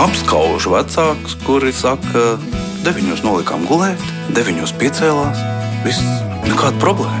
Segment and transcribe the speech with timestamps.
[0.00, 2.36] apskaužu vecākus, kuri saka,
[2.86, 4.00] deviņos nolikām gulēt,
[4.36, 5.40] deviņos piecēlās.
[5.86, 6.02] Viss
[6.48, 7.20] nekāda problēma.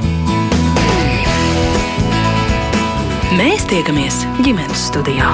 [3.38, 5.32] Mēs tiekamies ģimenes studijā.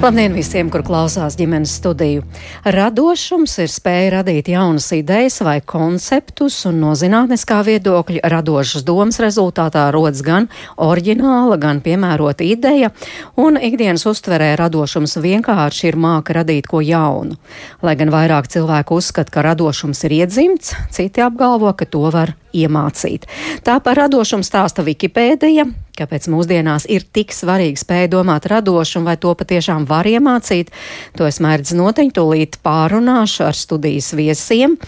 [0.00, 2.22] Labdien visiem, kur klausās ģimenes studiju.
[2.64, 9.82] Radošums ir spēja radīt jaunas idejas vai konceptus, un no zinātniskā viedokļa radošas domas rezultātā
[9.92, 10.46] rodas gan
[10.80, 12.88] oriģināla, gan piemērota ideja,
[13.36, 17.36] un ikdienas uztverē radošums vienkārši ir māka radīt ko jaunu.
[17.84, 23.28] Lai gan vairāk cilvēku uzskata, ka radošums ir iedzimts, citi apgalvo, ka to var iemācīt.
[23.68, 25.68] Tā par radošumu stāsta Wikipēdija.
[26.00, 30.72] Kāpēc mūsdienās ir tik svarīgi spēja domāt radoši un vai to patiešām var iemācīt?
[31.20, 34.78] To es mērdzu noteikti tūlīt pārunāšu ar studijas viesiem.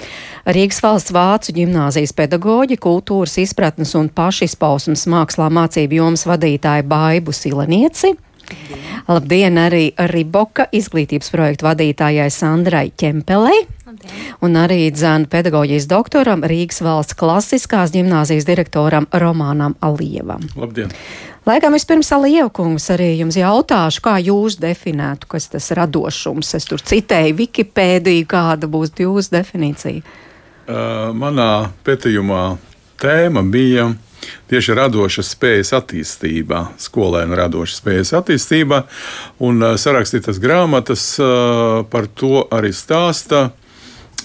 [0.48, 8.16] Rīgas valsts vācu ģimnāzijas pedagoģi, kultūras izpratnes un pašizpausmes mākslā mācību jomas vadītāja Baibu Silenieci.
[9.08, 13.64] Labdien arī Riboka izglītības projektu vadītājai Sandrai Ķempelei.
[14.42, 20.42] Un arī dzēnu pedagoģijas doktoram Rīgas valsts klasiskās ģimnāzijas direktoram Romānam Alievam.
[20.56, 20.94] Labdien!
[21.46, 26.52] Laikam vispirms Alievkungs arī jums jautāšu, kā jūs definētu, kas tas radošums.
[26.54, 30.04] Es tur citēju Wikipēdiju, kāda būs jūsu definīcija.
[30.62, 32.44] Uh, manā pētījumā
[33.02, 33.88] tēma bija
[34.50, 38.82] tieši radošas spējas attīstībā, skolēnu radošas spējas attīstībā,
[39.44, 43.50] un uh, sarakstītas grāmatas uh, par to arī stāsta.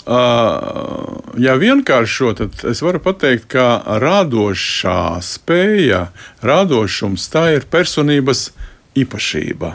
[0.08, 6.06] Uh, ja vienkāršo, tad es varu pateikt, ka radošā spēja,
[6.45, 8.52] radošums tā ir personības
[8.95, 9.73] īpašība.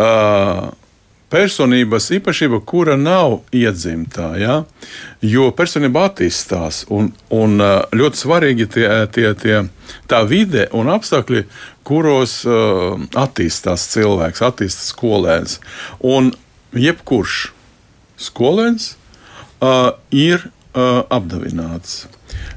[0.00, 0.70] Uh,
[1.30, 4.32] personības īpašība, kura nav iedzimta.
[4.40, 4.56] Ja?
[5.22, 7.62] Jo personība attīstās, un, un
[7.94, 9.60] ļoti svarīgi tie, tie, tie,
[10.10, 11.44] tā vide un apstākļi,
[11.86, 15.58] kuros uh, attīstās cilvēks, attīstās skolēns.
[16.06, 16.32] Un
[16.76, 17.40] jebkurš
[18.20, 18.92] skolēns
[19.60, 22.04] uh, ir uh, apdāvināts.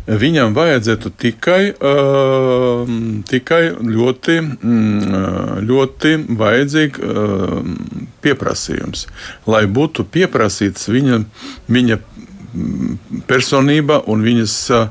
[0.03, 2.89] Viņam vajadzētu tikai, uh,
[3.29, 7.53] tikai ļoti, mm, ļoti vajadzīgi uh,
[8.23, 9.07] pieprasījums,
[9.47, 11.21] lai būtu pieprasīts viņa,
[11.71, 11.99] viņa
[13.31, 14.87] personība un viņas uh,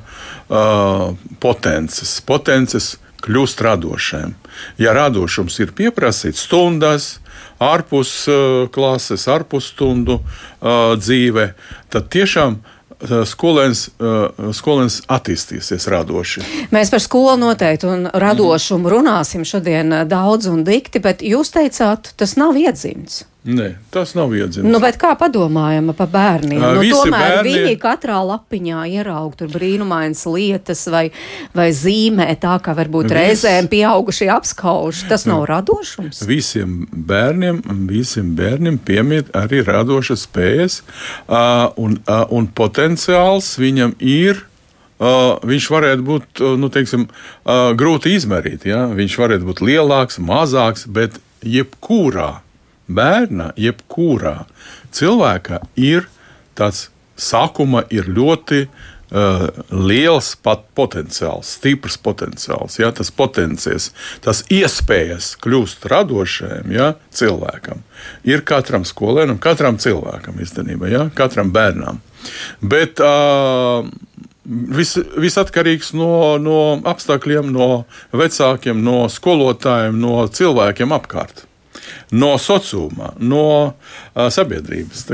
[1.44, 2.20] potences.
[2.26, 4.34] potences kļūst radošiem.
[4.82, 7.18] Ja radošums ir pieprasīts stundās,
[7.62, 11.52] ārpus uh, klases, ārpus stundu uh, dzīve,
[11.92, 12.58] tad tiešām
[13.26, 13.88] skolēns,
[14.54, 16.44] skolēns attīstīsies radoši.
[16.74, 22.36] Mēs par skolu noteikti un radošumu runāsim šodien daudz un dikti, bet jūs teicāt, tas
[22.40, 23.24] nav iedzimts.
[23.42, 24.68] Nē, tas nav iedzimts.
[24.70, 26.60] Nu, kā padomājam par bērniem?
[26.62, 27.54] Uh, nu, tomēr bērni...
[27.56, 31.08] viņi katrā lapiņā ieraug tur brīnumainas lietas vai,
[31.50, 33.16] vai zīmē tā, ka varbūt Vis...
[33.18, 35.00] reizēm pieaugušie apskauž.
[35.10, 36.22] Tas nav radošums.
[36.28, 37.58] Visiem bērniem,
[37.90, 40.78] visiem bērniem piemīt arī radošas spējas
[41.26, 44.44] uh, un, uh, un potenciāls viņam ir.
[45.02, 48.70] Uh, viņš varētu būt nu, teiksim, uh, grūti izmērīt.
[48.70, 48.84] Ja?
[48.86, 52.36] Viņš varētu būt lielāks, mazāks, bet jebkurā
[52.88, 54.42] bērna, jebkurā
[54.94, 56.08] cilvēka ir
[56.58, 56.88] tāds
[57.18, 62.78] sākuma ir ļoti uh, liels pat potenciāls, stiprs potenciāls.
[62.80, 63.90] Ja, tas potenciāls,
[64.24, 67.84] tas iespējas kļūt radošiem ja, cilvēkam
[68.28, 72.02] ir katram skolēnam, katram cilvēkam īstenībā, ja, katram bērnam.
[72.62, 73.86] Bet uh,
[74.42, 76.56] Viss vis atkarīgs no, no
[76.90, 81.44] apstākļiem, no vecākiem, no skolotājiem, no cilvēkiem apkārt
[82.12, 83.72] no sociuma, no
[84.14, 85.08] sabiedrības.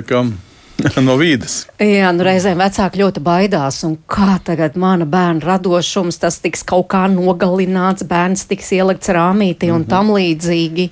[1.03, 1.65] No vīdes.
[1.83, 6.87] Jā, nu reizēm vecāki ļoti baidās, un kā tagad mana bērna radošums, tas tiks kaut
[6.93, 9.91] kā nogalināts, bērns tiks ielikts rāmītī un mm -hmm.
[9.91, 10.89] tam līdzīgi.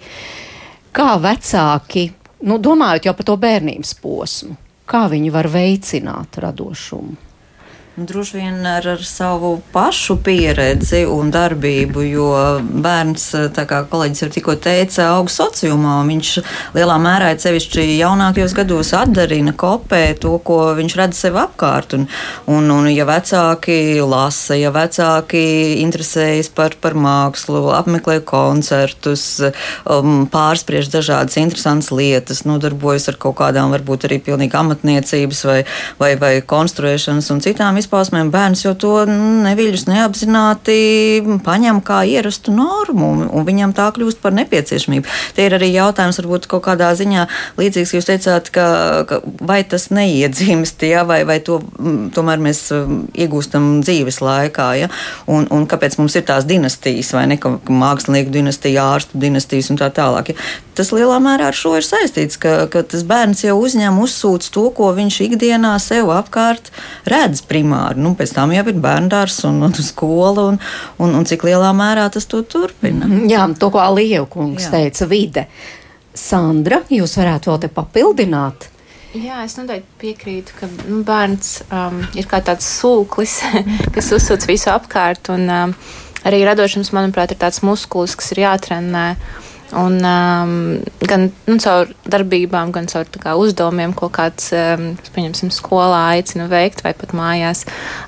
[0.93, 2.11] Kā vecāki,
[2.43, 4.56] nu domājot jau par to bērnības posmu,
[4.91, 7.26] kā viņi var veicināt radošumu?
[7.97, 12.27] Droši vien ar, ar savu pašu pieredzi un darbību, jo
[12.84, 13.22] bērns,
[13.57, 15.95] kā kolēģis jau tikko teica, aug sociumā.
[16.04, 16.33] Viņš
[16.77, 21.95] lielā mērā, sevišķi jaunākajos gados, atdarina, kopē to, ko viņš redz sev apkārt.
[21.97, 22.04] Un,
[22.53, 25.47] un, un ja vecāki lasa, ja vecāki
[25.81, 29.25] interesējas par, par mākslu, apmeklē koncertus,
[29.89, 35.59] um, pārspriež dažādas interesantas lietas, nodarbojas ar kaut kādām varbūt arī pilnīgi amatniecības vai,
[35.97, 40.77] vai, vai konstruēšanas un citām izpētēm izpausmēm, bērns jau to neviļus neapzināti
[41.47, 45.09] paņem kā ierastu normu, un viņam tā kļūst par nepieciešamību.
[45.36, 47.27] Tie ir arī jautājums, varbūt kaut kādā ziņā
[47.60, 48.66] līdzīgs, jūs teicāt, ka,
[49.09, 51.60] ka vai tas neiedzīmst, ja, vai, vai to
[52.16, 54.91] tomēr mēs iegūstam dzīves laikā, ja,
[55.30, 59.80] un, un kāpēc mums ir tās dinastijas, vai ne, ka mākslinieku dinastija, ārstu dinastijas un
[59.80, 60.34] tā tālāk.
[60.34, 60.48] Ja.
[60.77, 64.66] Tas lielā mērā ar šo ir saistīts, ka, ka tas bērns jau uzņem, uzsūc to,
[64.77, 66.68] ko viņš ikdienā sev apkārt
[67.09, 67.76] redz primāri.
[67.99, 70.61] Nu, pēc tam jau ir bērndārs un, un skola, un,
[71.03, 73.09] un, un cik lielā mērā tas to turpina.
[73.09, 73.27] Mhm.
[73.33, 75.47] Jā, to, ko Lievkungs teica, vide.
[76.17, 78.71] Sandra, jūs varētu vēl te papildināt?
[79.17, 83.39] Jā, es noteikti piekrītu, ka nu, bērns um, ir kā tāds sūklis,
[83.95, 85.31] kas uzsūc visu apkārt.
[85.33, 85.75] Un, um,
[86.29, 89.07] arī radošums, manuprāt, ir tāds muskulis, kas ir jātrenē.
[89.72, 94.92] Un, um, gan nu, caur darbībām, gan caur kā, uzdevumiem, ko kāds, um,
[95.51, 97.65] skolā aicina veikt, vai pat mājās,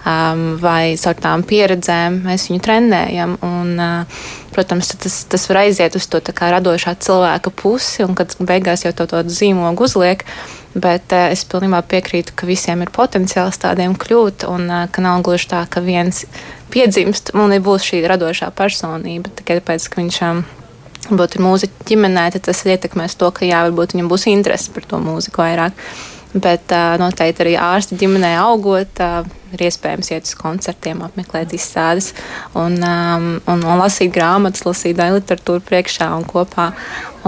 [0.07, 3.35] um, vai caur tām pieredzēm mēs viņu trenējam.
[3.43, 8.37] Un, uh, protams, tas, tas var aiziet uz to kā, radošā cilvēka pusi, un kad
[8.39, 10.23] beigās jau to tādu zīmogu uzliek.
[10.79, 15.27] Bet uh, es pilnībā piekrītu, ka visiem ir potenciāls tādiem kļūt, un uh, ka nav
[15.27, 16.23] gluži tā, ka viens
[16.71, 20.23] piedzimst un būs šī radošā personība tikai tāpēc, ka viņš.
[20.29, 20.47] Um,
[21.09, 25.01] Būt mūziķa ģimenē, tad tas ietekmēs to, ka jā, varbūt viņam būs interese par to
[25.01, 25.79] mūziku vairāk.
[26.35, 29.01] Bet noteikti arī ārsta ģimenē augot,
[29.55, 32.13] ir iespējams iet uz koncertiem, apmeklēt izstādes
[32.53, 36.73] un, un, un lasīt grāmatas, lasīt literatūru priekšā un kopā.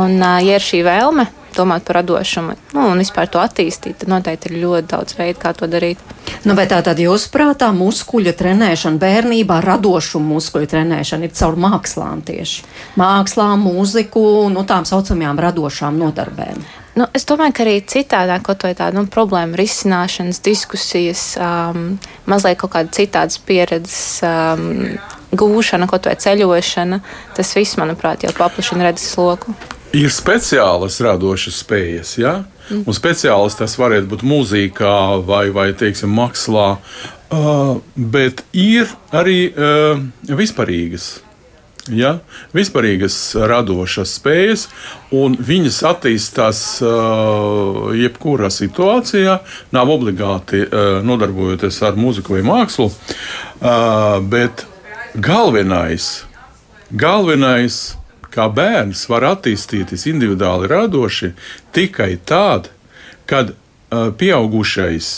[0.01, 1.27] Un, ja ir šī vēlme,
[1.57, 5.53] domāt par radošumu nu, un vispār to attīstīt, tad noteikti ir ļoti daudz veidu, kā
[5.57, 6.03] to darīt.
[6.47, 12.23] Nu, vai tā tad jūs prātā muskuļu trenēšana bērnībā, radošu muskuļu trenēšana ir caur mākslām
[12.27, 12.69] tieši?
[13.01, 16.63] Mākslām, mūziku, nu tām saucamajām radošām nodarbēm.
[17.01, 21.95] Nu, es domāju, ka arī citādā, kaut vai tāda nu, problēma risināšanas, diskusijas, um,
[22.29, 24.99] mazliet kaut kāda citādas pieredzes um,
[25.33, 26.99] gūšana, kaut vai ceļošana,
[27.39, 29.55] tas viss, manuprāt, jau paplašina redzes loku.
[29.97, 32.35] Ir speciālas radošas spējas, ja?
[32.69, 32.85] mm.
[32.85, 40.05] un speciālas tas varētu būt mūzikā vai, vai teiksim, mākslā, uh, bet ir arī uh,
[40.29, 41.15] vispārīgas.
[41.97, 42.17] Ja?
[42.57, 43.17] Vispārīgas
[43.51, 44.67] radošas spējas,
[45.15, 49.39] un viņas attīstās uh, jebkurā situācijā.
[49.75, 54.67] Nav obligāti uh, nodarbojoties ar mūziku vai mākslu, uh, bet
[55.19, 56.11] galvenais,
[56.91, 57.81] galvenais
[58.31, 61.33] kā bērns var attīstīties individuāli radoši
[61.75, 62.71] tikai tad,
[63.27, 63.57] kad
[63.91, 65.09] pieaugušais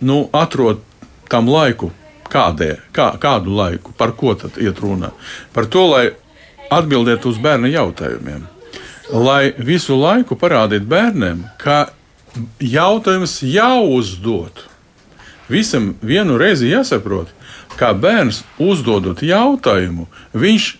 [0.00, 0.82] nu, atrod
[1.28, 1.90] tam laiku,
[2.34, 5.12] kādē, kā, kādu laiku, par ko tad iet runa.
[5.54, 6.04] Par to, lai
[6.74, 8.44] atbildētu uz bērna jautājumiem.
[9.14, 11.92] Lai visu laiku parādītu bērniem, ka
[12.58, 14.64] jautājums jāuzdod.
[15.48, 17.28] Visam vienu reizi jāsaprot,
[17.78, 20.70] kā bērns uzdodot jautājumu, viņš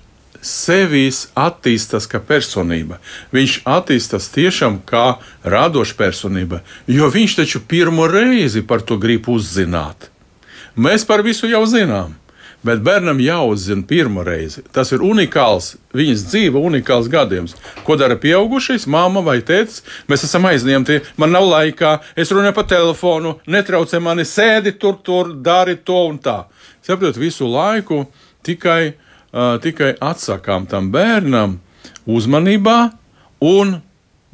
[0.45, 2.99] sevis attīstās kā personība.
[3.33, 10.11] Viņš attīstās tiešām kā radoša personība, jo viņš taču pirmo reizi par to grib uzzināt.
[10.77, 12.15] Mēs par visu jau zinām.
[12.65, 14.63] Bet bērnam jāuzzina pirmo reizi.
[14.73, 17.53] Tas ir unikāls, viņas dzīve, unikāls gadījums.
[17.85, 19.83] Ko dara pieaugušais, māma vai tēvs?
[20.09, 25.35] Mēs esam aizņemti, man nav laikā, es runāju pa telefonu, netraucē mani, sēdi tur, tur,
[25.45, 26.47] dari to un tā.
[26.81, 28.07] Saprotiet, visu laiku
[28.49, 28.95] tikai
[29.35, 31.59] uh, tikai atsakām tam bērnam
[32.07, 32.79] uzmanībā
[33.45, 33.77] un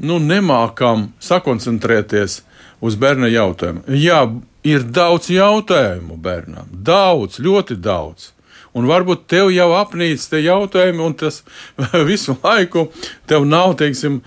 [0.00, 2.40] nu, nemākam sakoncentrēties
[2.81, 3.84] uz bērna jautājumu.
[4.00, 4.22] Jā,
[4.66, 8.30] ir daudz jautājumu bērnam, daudz, ļoti daudz.
[8.70, 11.40] Un varbūt tev jau apnīc tie jautājumi, un tas
[12.11, 12.87] visu laiku
[13.30, 14.20] tev nav, teiksim,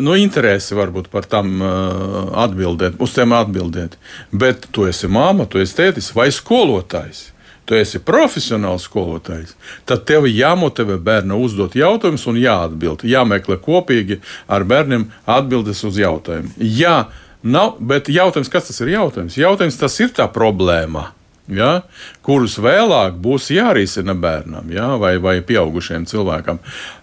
[0.00, 3.98] nu, interesi varbūt par tam uh, atbildēt, uz tiem atbildēt.
[4.32, 7.28] Bet tu esi māma, tu esi tētis vai skolotājs
[7.68, 9.54] tu esi profesionāls skolotājs,
[9.86, 13.04] tad tev jāmotivē bērnu uzdot jautājumus un jāatbild.
[13.06, 14.18] Jāmeklē kopīgi
[14.50, 16.50] ar bērniem atbildes uz jautājumiem.
[16.58, 16.96] Jā,
[17.42, 19.38] nav, bet jautājums, kas tas ir jautājums?
[19.38, 21.10] Jautājums tas ir tā problēma.
[21.52, 21.82] Ja,
[22.22, 26.60] kurus vēlāk būs jārisina bērnam ja, vai, vai pieaugušiem cilvēkam.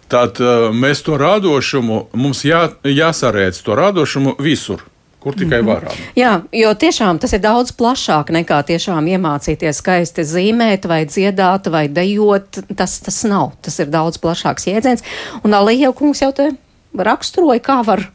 [0.10, 4.88] Tad uh, mēs to radošumu, mums jā, jāsarēdz to radošumu visur
[5.20, 5.68] kur tikai mhm.
[5.68, 6.04] varam.
[6.16, 11.88] Jā, jo tiešām tas ir daudz plašāk nekā tiešām iemācīties skaisti zīmēt, vai dziedāt, vai
[11.92, 12.62] dejot.
[12.80, 13.54] Tas, tas nav.
[13.66, 15.04] Tas ir daudz plašāks jēdziens.
[15.44, 16.52] Un Alija kungs jau te
[16.96, 18.08] raksturoja, kā var.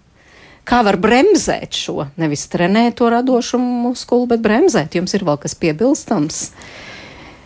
[0.65, 2.07] Kā var bremzēt šo?
[2.21, 4.97] Nevis trenēt to radošumu muskuli, bet bremzēt.
[4.97, 6.41] Jums ir vēl kas piebilstams?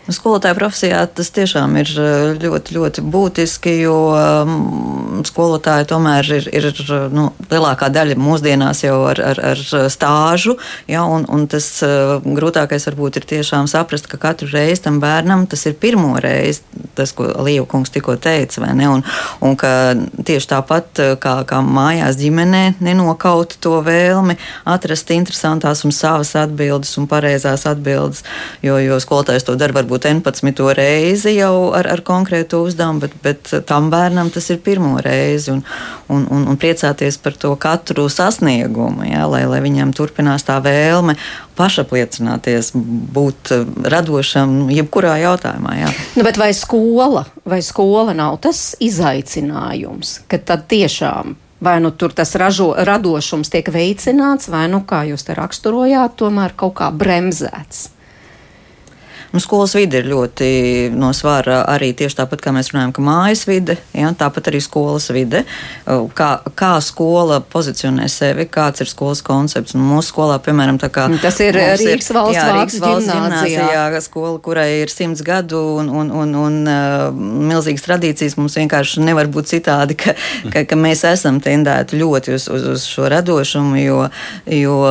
[0.08, 1.90] Skolotāja profesijā tas tiešām ir
[2.40, 6.68] ļoti, ļoti būtiski, jo um, skolotāji tomēr ir, ir
[7.12, 9.60] nu, lielākā daļa mūsdienās jau ar, ar, ar
[9.92, 10.56] stāžu.
[10.88, 15.44] Ja, un, un tas uh, grūtākais varbūt ir tiešām saprast, ka katru reizi tam bērnam
[15.50, 16.64] tas ir pirmo reizi,
[16.96, 18.88] tas, ko Līva kungs tikko teica, vai ne?
[18.88, 19.04] Un,
[19.44, 19.92] un ka
[20.24, 24.38] tieši tāpat kā, kā mājās ģimenē nenokaut to vēlmi
[24.68, 28.24] atrast interesantās un savas atbildes un pareizās atbildes,
[28.64, 30.74] jo, jo skolotājs to dara varbūt varbūt 11.
[30.74, 35.50] reizi jau ar, ar konkrētu uzdevumu, bet, bet tam bērnam tas ir pirmo reizi.
[35.52, 35.62] Un,
[36.08, 41.16] un, un, un priecāties par to katru sasniegumu, ja, lai, lai viņam turpinās tā vēlme
[41.56, 43.52] pašapliecināties, būt
[43.84, 45.74] radošam jebkurā jautājumā.
[45.80, 45.90] Jā.
[46.16, 52.36] Nu, vai skola, vai skola nav tas izaicinājums, ka tad tiešām Vai nu tur tas
[52.38, 57.88] ražo, radošums tiek veicināts, vai nu, kā jūs te raksturojāt, tomēr kaut kā bremzēts?
[59.38, 60.46] Nu, skolas vide ir ļoti
[60.98, 65.04] no svara arī tieši tāpat, kā mēs runājam, ka mājas vide, ja, tāpat arī skolas
[65.14, 65.44] vide.
[66.18, 69.76] Kā, kā skola pozicionē sevi, kāds ir skolas koncepts.
[69.78, 74.66] Un mūsu skolā, piemēram, kā, tas ir Rīgas valsts, jā, Rīgas valsts gimnāzijā, skola, kurai
[74.80, 78.34] ir simts gadu un, un, un, un uh, milzīgas tradīcijas.
[78.42, 80.16] Mums vienkārši nevar būt citādi, ka,
[80.50, 84.02] ka, ka mēs esam tendēti ļoti uz, uz, uz šo radošumu, jo,
[84.58, 84.82] jo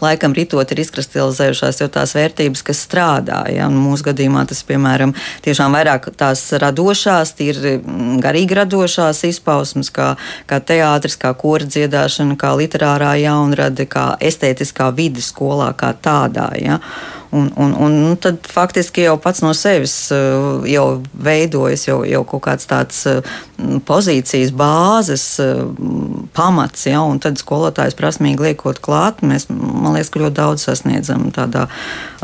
[0.00, 3.44] laikam ritot ir izkristalizējušās jau tās vērtības, kas strādā.
[3.52, 3.65] Ja?
[3.74, 5.14] Mūsu gadījumā tas, piemēram,
[5.46, 10.14] tiešām vairāk tās radošās, ir mm, garīgi radošās izpausmes, kā,
[10.50, 16.50] kā teātris, kā kora dziedāšana, kā literārā jaunrade, kā estētiskā vide skolā kā tādā.
[16.60, 16.80] Ja?
[17.30, 20.84] Un, un, un nu, tad faktiski jau pats no sevis uh, jau
[21.26, 23.34] veidojas jau, jau kaut kāds tāds uh,
[23.88, 25.66] pozīcijas bāzes uh,
[26.36, 31.28] pamats, ja, un tad skolotājs prasmīgi liekot klāt, mēs, man liekas, ka ļoti daudz sasniedzam
[31.34, 31.66] tādā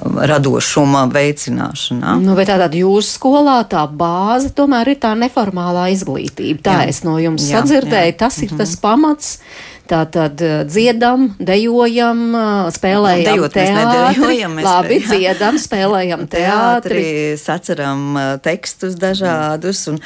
[0.01, 2.17] radošuma veicināšanā.
[2.23, 6.63] Nu, bet tātad jūsu skolā tā bāze tomēr ir tā neformālā izglītība.
[6.69, 6.89] Tā jā.
[6.93, 8.19] es no jums jā, sadzirdēju, jā.
[8.25, 8.65] tas ir mm -hmm.
[8.65, 9.39] tas pamats
[9.83, 14.39] Tā tad eh, dziedam, dejojam, eh, spēlējam Dejot teātri.
[14.55, 15.09] Mēs Labi, jā.
[15.11, 17.03] dziedam, spēlējam teātri.
[17.41, 19.99] Saceram eh, tekstus dažādus un,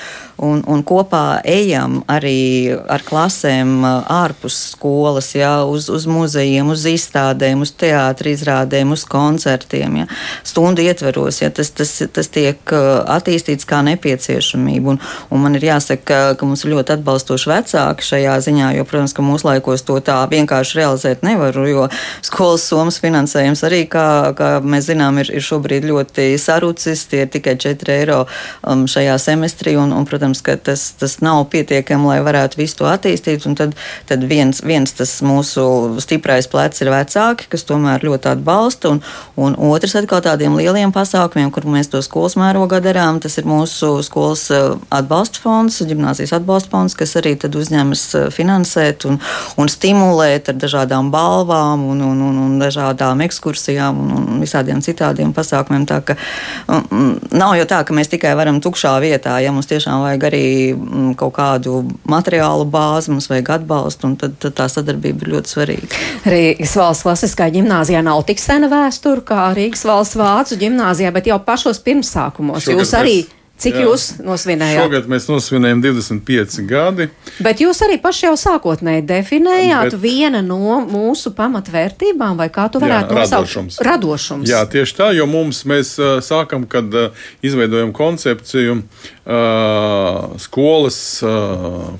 [0.42, 7.62] un, un kopā ejam arī ar klasēm ārpus skolas, jā, uz, uz muzejiem, uz izstādēm,
[7.62, 10.00] uz teātri izrādēm, uz koncertiem.
[10.02, 10.08] Jā.
[10.46, 14.96] Stundu ietveros, jā, tas, tas, tas tiek attīstīts kā nepieciešamība.
[14.96, 18.88] Un, un man ir jāsaka, ka, ka mums ir ļoti atbalstoši vecāki šajā ziņā, jo,
[18.88, 21.86] protams, ka mūsu laikos laikos to tā vienkārši realizēt nevaru, jo
[22.22, 27.06] skolas summas finansējums arī, kā, kā mēs zinām, ir, ir šobrīd ļoti sarucis.
[27.10, 28.26] Tie ir tikai 4 eiro
[28.62, 32.90] um, šajā semestrī, un, un, protams, ka tas, tas nav pietiekami, lai varētu visu to
[32.90, 33.46] attīstīt.
[33.56, 33.74] Tad,
[34.06, 39.02] tad viens, viens tas mūsu stiprais plecs ir vecāki, kas tomēr ļoti atbalsta, un,
[39.40, 43.96] un otrs atkal tādiem lieliem pasākumiem, kur mēs to skolas mērogā darām, tas ir mūsu
[44.06, 49.18] skolas uh, atbalsta fonds, gimnāzijas atbalsta fonds, kas arī uzņemas uh, finansēt un,
[49.60, 55.32] un stimulēt ar dažādām balvām un, un, un, un dažādām ekskursijām un, un visādiem citādiem
[55.36, 55.86] pasākumiem.
[55.88, 56.16] Tā ka
[56.68, 60.44] um, nav jau tā, ka mēs tikai varam tukšā vietā, ja mums tiešām vajag arī
[60.74, 65.54] um, kaut kādu materiālu bāzi, mums vajag atbalstu, un tad, tad tā sadarbība ir ļoti
[65.54, 66.02] svarīga.
[66.26, 71.40] Rīgas valsts klasiskā gimnāzijā nav tik sena vēsture kā Rīgas valsts vācu gimnāzijā, bet jau
[71.42, 73.18] pašos pirmsākumos Šogad jūs arī.
[73.24, 73.84] Mēs Cik Jā.
[73.86, 74.82] jūs nosvinējāt?
[74.84, 77.06] Šogad mēs nosvinējām 25 gadi.
[77.40, 80.00] Bet jūs arī paši jau sākotnēji definējāt Bet...
[80.02, 83.46] viena no mūsu pamatvērtībām, vai kā tu varētu Jā, nosaukt?
[83.48, 83.78] Radošums.
[83.88, 84.50] radošums.
[84.50, 85.94] Jā, tieši tā, jo mums mēs
[86.26, 86.92] sākam, kad
[87.40, 88.76] izveidojam koncepciju,
[90.44, 91.00] skolas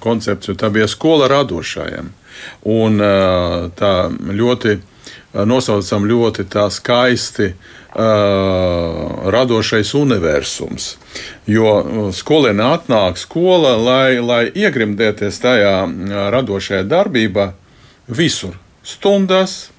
[0.04, 2.12] koncepciju, tā bija skola radošajiem.
[2.68, 3.00] Un
[3.80, 4.76] tā ļoti
[5.48, 10.96] nosaucam ļoti tā skaisti uh, radošais universums.
[11.46, 17.52] Jo uh, skolēni atnāk skola, lai, lai iegrimdēties tajā uh, radošajā darbībā
[18.08, 18.58] visur.
[18.86, 19.70] Stundās,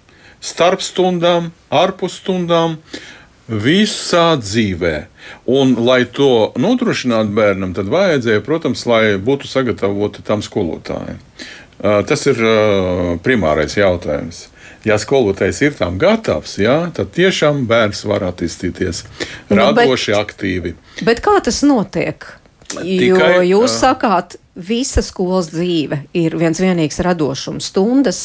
[0.42, 2.80] starp stundām, ārpus stundām,
[3.48, 4.96] visā dzīvē.
[5.48, 11.22] Un, lai to nodrošinātu bērnam, tad vajadzēja, protams, lai būtu sagatavoti tam skolotājiem.
[11.78, 12.42] Uh, tas ir
[13.24, 14.48] primārais jautājums
[14.88, 19.04] ja skolotājs ir tam gatavs, jā, tad tiešām bērns var attīstīties
[19.50, 20.76] nu, radoši, bet, aktīvi.
[21.08, 22.26] Bet kā tas notiek?
[22.68, 28.22] Tikai, jo jūs uh, sakāt, visa skolas dzīve ir viens vienīgs radošums, stundas,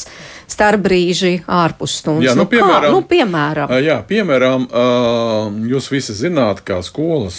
[0.51, 2.31] starpbrīži, ārpus stundas.
[2.31, 3.75] Jā, nu, piemēram, nu, kā, nu, piemēram.
[3.85, 4.67] Jā, piemēram,
[5.69, 7.39] jūs visi zināt, kā skolas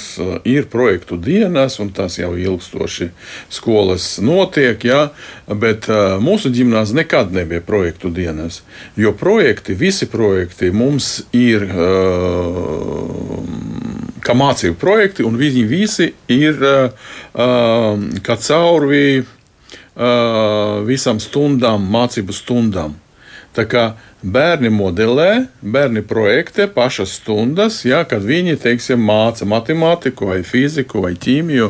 [0.50, 3.10] ir projektu dienas, un tas jau ilgstoši
[3.54, 5.08] skolas notiek, jā,
[5.50, 5.90] bet
[6.24, 8.62] mūsu ģimnās nekad nebija projektu dienas,
[8.98, 11.66] jo projekti, visi projekti mums ir
[14.24, 16.60] kā mācību projekti, un viņi visi ir
[17.34, 19.24] kā caurvī
[20.88, 22.96] visām stundām, mācību stundām.
[23.54, 23.84] Tā kā
[24.26, 31.14] bērni modelē, bērni projektē pašas stundas, ja, kad viņi teiksim, māca matemātiku, vai fiziku, vai
[31.14, 31.70] ķīmiju.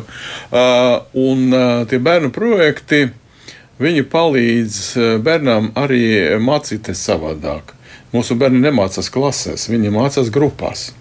[1.26, 1.44] Un
[1.90, 3.10] tie bērnu projekti
[3.82, 4.80] viņi palīdz
[5.26, 7.74] bērnam arī mācīties savādāk.
[8.14, 10.92] Mūsu bērni nemācās klasēs, viņi mācās grupās.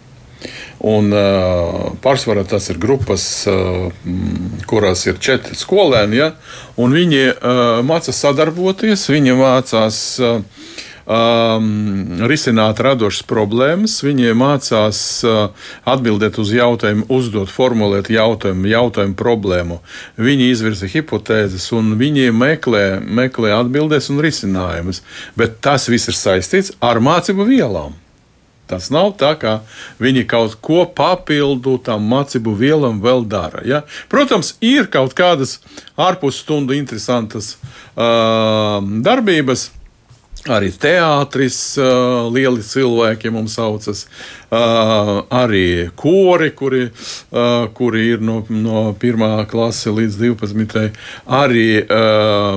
[0.83, 3.91] Un, uh, pārsvarā tas ir grupas, uh,
[4.69, 6.19] kurās ir četri skolēni.
[6.19, 6.31] Ja?
[6.77, 10.41] Viņi uh, mācās sadarboties, viņi mācās uh,
[11.05, 13.97] um, risināt radošas problēmas.
[14.05, 19.79] Viņi mācās uh, atbildēt uz jautājumu, uzdot, formulēt jautājumu, jautājumu problēmu.
[20.17, 25.03] Viņi izvirza hipotēzes un viņi meklē, meklē atbildes un risinājumus.
[25.39, 28.02] Bet tas viss ir saistīts ar mācību vielām.
[28.73, 29.59] Tas nav tā, ka
[30.01, 33.61] viņi kaut ko papildu tam mācību vielam vēl dara.
[33.69, 33.83] Ja?
[34.09, 35.59] Protams, ir kaut kādas
[35.93, 37.53] ārpus stundu interesantas
[37.93, 39.69] uh, darbības,
[40.51, 46.83] Arī teātris, uh, lieli cilvēki mums saucas, uh, arī kori, kuri,
[47.73, 49.45] kuri ir no, no 1.
[49.49, 50.91] klases līdz 12.
[51.25, 51.67] arī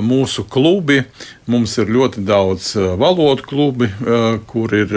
[0.04, 1.02] mūsu klubi.
[1.46, 3.86] Mums ir ļoti daudz valodu klubi,
[4.50, 4.90] kur ir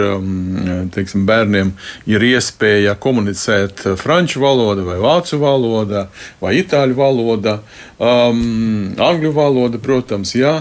[0.90, 1.70] teiksim, bērniem
[2.10, 6.08] ir iespēja komunicēt franču valodā, vai vācu valodā,
[6.42, 7.60] vai itāļu valodā,
[8.02, 10.56] um, angļu valoda, protams, jā.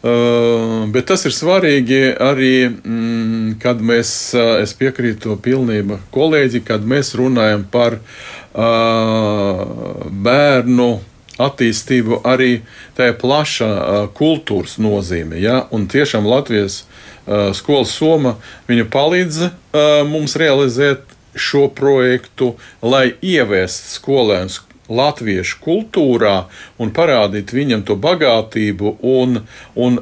[0.00, 4.10] Uh, bet tas ir svarīgi arī, mm, kad mēs,
[4.62, 5.36] es piekrītu to
[5.84, 8.02] pilnībā kolēģi, kad mēs runājam par uh,
[10.10, 11.00] bērnu
[11.38, 12.62] attīstību arī
[12.96, 15.40] tajā plašā kultūras nozīmē.
[15.40, 15.66] Ja?
[15.72, 16.84] Un tiešām Latvijas
[17.56, 18.36] skolas soma
[18.68, 19.50] palīdz
[20.06, 21.00] mums realizēt
[21.34, 26.44] šo projektu, lai ieviestu skolēnus latviešu kultūrā
[26.78, 29.40] un parādīt viņam to bagātību un,
[29.74, 29.96] un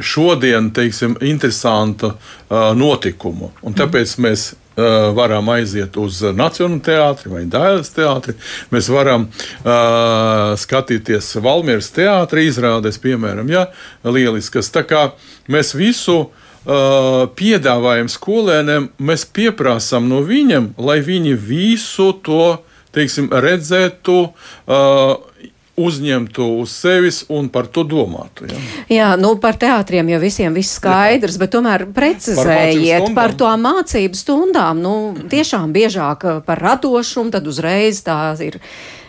[0.00, 2.12] šodien, teiksim, interesantu
[2.50, 3.50] notikumu.
[3.64, 8.34] Un tāpēc mēs varam aiziet uz Nacionālo teātri vai Dāvidas teātri.
[8.74, 13.68] Mēs varam uh, skatīties Valmieras teātri izrādes, piemēram, ja,
[14.04, 14.72] lieliskas.
[14.74, 15.04] Tā kā
[15.50, 22.56] mēs visu uh, piedāvājam skolēniem, mēs pieprasām no viņiem, lai viņi visu to
[22.94, 24.18] teiksim, redzētu.
[24.66, 25.33] Uh,
[25.80, 28.46] uzņemtu uz sevis un par to domātu.
[28.46, 28.60] Ja?
[28.90, 31.42] Jā, nu par teātriem jau visiem viss skaidrs, Jā.
[31.42, 34.82] bet tomēr precizējiet par, par to mācību stundām.
[34.84, 34.94] Nu,
[35.30, 38.60] tiešām biežāk par radošumu, tad uzreiz tā ir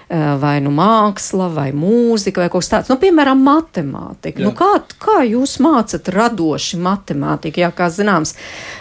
[0.10, 2.92] vai nu māksla, vai mūzika, vai kaut kas tāds.
[2.92, 4.44] Nu, piemēram, matemātika.
[4.44, 7.64] Nu, kā, kā jūs mācat radoši matemātiku?
[7.64, 8.36] Jā, kā zināms,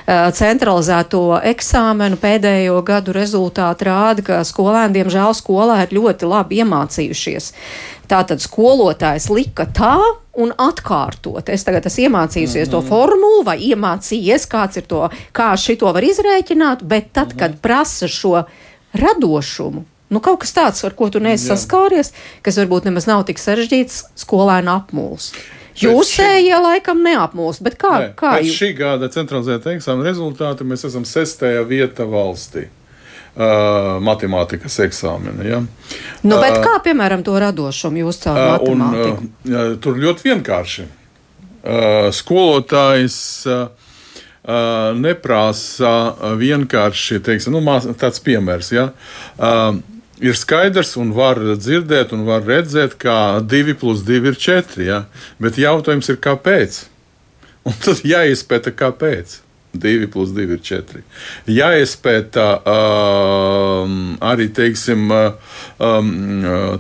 [0.07, 7.53] eh, centralizēto eksāmenu pēdējo gadu rezultāti rāda, ka skolēni, diemžēl, skolā ir ļoti labi iemācījušies.
[8.09, 9.97] Tātad skolotājs lika tā,
[10.37, 11.49] un atkārtot.
[11.49, 12.83] Es tagad esmu iemācījusies mm -hmm.
[12.83, 17.39] to formulu, vai iemācījies, kāds ir to, kā šito var izrēķināt, bet tad, mm -hmm.
[17.39, 18.45] kad prasa šo
[18.93, 22.13] radošumu, Nu, kaut kas tāds, ar ko tu neesi saskāries,
[22.45, 25.39] kas varbūt nemaz nav tik sarežģīts, skolēni apmūst.
[25.81, 27.93] Jūsējie laikam neapmūst, bet kā?
[27.99, 28.55] Nē, kā jūs...
[28.61, 32.69] šī gada centralizēta eksāmena rezultāti mēs esam sestajā vieta valstī.
[33.35, 35.43] Uh, matemātikas eksāmena.
[35.43, 35.57] Ja?
[36.23, 39.25] Nu, bet uh, kā, piemēram, to radošumu jūs caur uh, matemātiku?
[39.27, 40.85] Un, uh, tur ļoti vienkārši.
[40.87, 43.17] Uh, skolotājs
[43.51, 43.65] uh,
[44.95, 45.91] neprasa
[46.39, 48.71] vienkārši, teiksim, nu, tāds piemērs.
[48.77, 48.87] Ja?
[50.25, 54.85] Uh, ir skaidrs un var dzirdēt un var redzēt, ka 2 plus 2 ir 4.
[54.85, 55.05] Ja?
[55.39, 56.85] Bet jautājums ir, kāpēc?
[57.65, 59.41] Un tad jāizpēta, kāpēc.
[59.75, 61.03] 2 plus 2 ir 4.
[61.51, 66.13] Jāizpēta um, arī teiksim, um,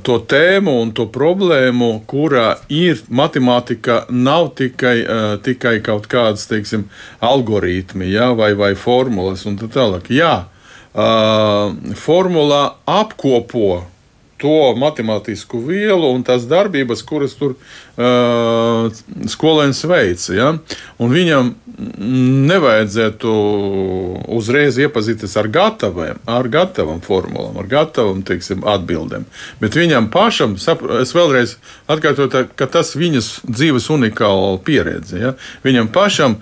[0.06, 6.86] to tēmu un to problēmu, kurā ir matemātika, nav tikai, uh, tikai kaut kādas teiksim,
[7.18, 10.12] algoritmi ja, vai, vai formulas un tā tālāk.
[10.14, 10.44] Jā,
[10.94, 13.84] uh, formula apkopo
[14.40, 17.54] to matemātisku vielu un tās darbības, kuras tur
[17.96, 20.34] skolēns veica.
[20.34, 20.48] Ja?
[21.02, 21.52] Un viņam
[22.48, 23.30] nevajadzētu
[24.34, 29.26] uzreiz iepazīties ar gataviem, ar gatavam formulām, ar gatavam teiksim, atbildēm.
[29.62, 31.56] Bet viņam pašam, es vēlreiz
[31.90, 35.18] atkārtoju, ka tas viņas dzīves unikāla pieredze.
[35.18, 35.34] Ja?
[35.66, 36.38] Viņam pašam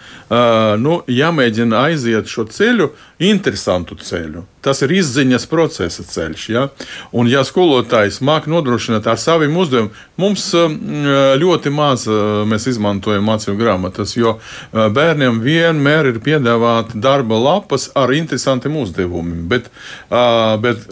[0.82, 4.44] nu, jāmēģina aiziet šo ceļu, interesantu ceļu.
[4.62, 6.48] Tas ir izziņas procesa ceļš.
[6.52, 6.68] Ja?
[7.14, 9.94] Un, ja skolotājs māk nodrošināt ar saviem uzdevumiem.
[10.20, 11.41] Mums ļoti
[11.74, 12.06] maz
[12.48, 14.38] mēs izmantojam mācību grāmatas, jo
[14.72, 19.48] bērniem vienmēr ir piedāvāta darba lapas ar interesantiem uzdevumiem.
[19.50, 19.70] Bet,
[20.62, 20.86] bet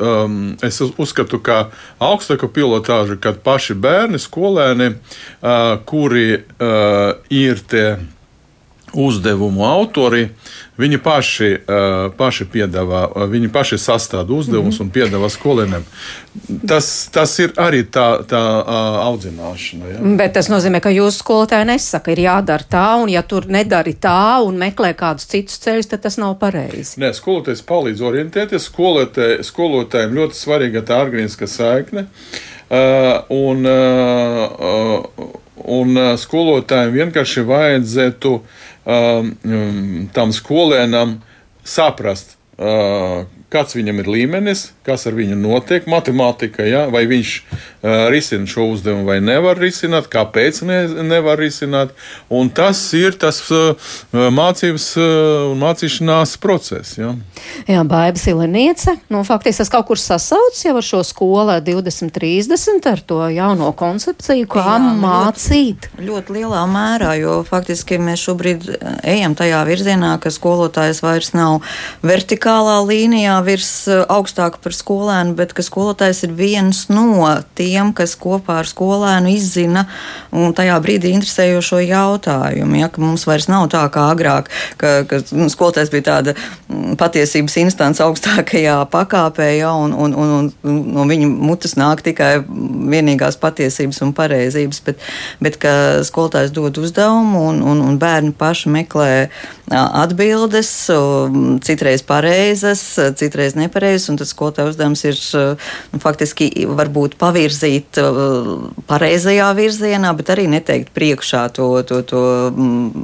[0.66, 4.94] es uzskatu, ka augstāka pilotāža, kad paši bērni, skolēni,
[5.86, 6.42] kuri
[7.30, 7.86] ir tie
[8.92, 10.28] uzdevumu autori,
[10.80, 14.88] viņi paši, uh, paši piedāvā, viņi paši sastāda uzdevumus mm -hmm.
[14.88, 15.84] un piedāvā skolēniem.
[16.68, 18.40] Tas, tas ir arī tā, tā
[19.02, 19.90] audzināšana.
[19.92, 19.98] Ja?
[20.16, 24.42] Bet tas nozīmē, ka jūsu skolotāji nesaka, ir jādara tā, un ja tur nedari tā
[24.44, 27.00] un meklē kādus citus ceļus, tad tas nav pareizi.
[27.00, 28.70] Nē, skolotājs palīdz orientēties.
[28.70, 32.06] Skolotē, skolotājiem ļoti svarīga tā organiska saikne.
[32.70, 35.00] Uh, un, uh,
[35.66, 38.42] un skolotājiem vienkārši vajadzētu uh,
[40.16, 41.18] tam skolēnam
[41.66, 46.86] saprast, uh, kāds viņam ir līmenis, kas ar viņu notiek, matemātika, ja?
[46.92, 47.34] vai viņš
[47.82, 51.94] risina šo uzdevumu vai nevar risināt, kāpēc ne, nevar risināt.
[52.28, 55.06] Un tas ir tas uh, mācības uh,
[55.52, 56.98] un mācīšanās process.
[57.00, 57.14] Ja?
[57.68, 63.00] Jā, Baiba Sileniece, nu, faktiski tas kaut kur sasaucas jau ar šo skolu 2030, ar
[63.04, 65.88] to jauno koncepciju, kā Jā, mācīt.
[65.96, 68.68] Ļoti, ļoti lielā mērā, jo faktiski mēs šobrīd
[69.08, 71.60] ejam tajā virzienā, ka skolotājs vairs nav
[72.06, 77.26] vertikālā līnijā, virs eh, augstāka par skolēnu, bet ka skolotājs ir viens no
[77.58, 79.86] tiem, kas kopā ar skolēnu izzina
[80.32, 82.78] un tajā brīdī interesējošo jautājumu.
[82.80, 87.56] Ja, mums vairs nav tā kā agrāk, ka, ka nu, skolotājs bija tāda mm, patiesības
[87.64, 94.02] instants augstākajā pakāpē, ja, un, un, un, un no viņa mutes nāk tikai vienīgās patiesības
[94.06, 95.08] un pareizības, bet,
[95.42, 95.72] bet ka
[96.06, 99.10] skolotājs dod uzdevumu un, un, un bērni paši meklē
[99.70, 100.70] atbildes,
[101.62, 102.82] citreiz pareizas,
[103.18, 105.20] citreiz nepareizas, un tas skolotāja uzdevums ir
[105.92, 107.16] nu, faktiski varbūt
[107.60, 107.98] pavirzīt
[108.88, 112.22] pareizajā virzienā, bet arī neteikt priekšā to, to, to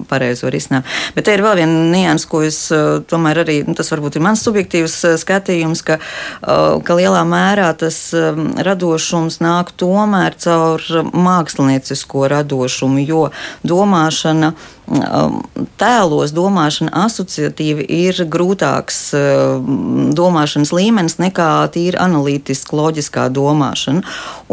[0.08, 0.86] pareizo risinājumu.
[1.14, 2.60] Bet te ir vēl viena nianses, ko es
[3.08, 5.98] tomēr arī, nu, tas varbūt ir mans subjektīvs skatījums, ka,
[6.42, 13.28] ka lielā mērā tas radošums nāk tomēr caur māksliniecisko radošumu, jo
[13.66, 24.04] domāšana Um, tēlos domāšana asociatīvi ir grūtāks um, domāšanas līmenis nekā tīri analītiski loģiskā domāšana.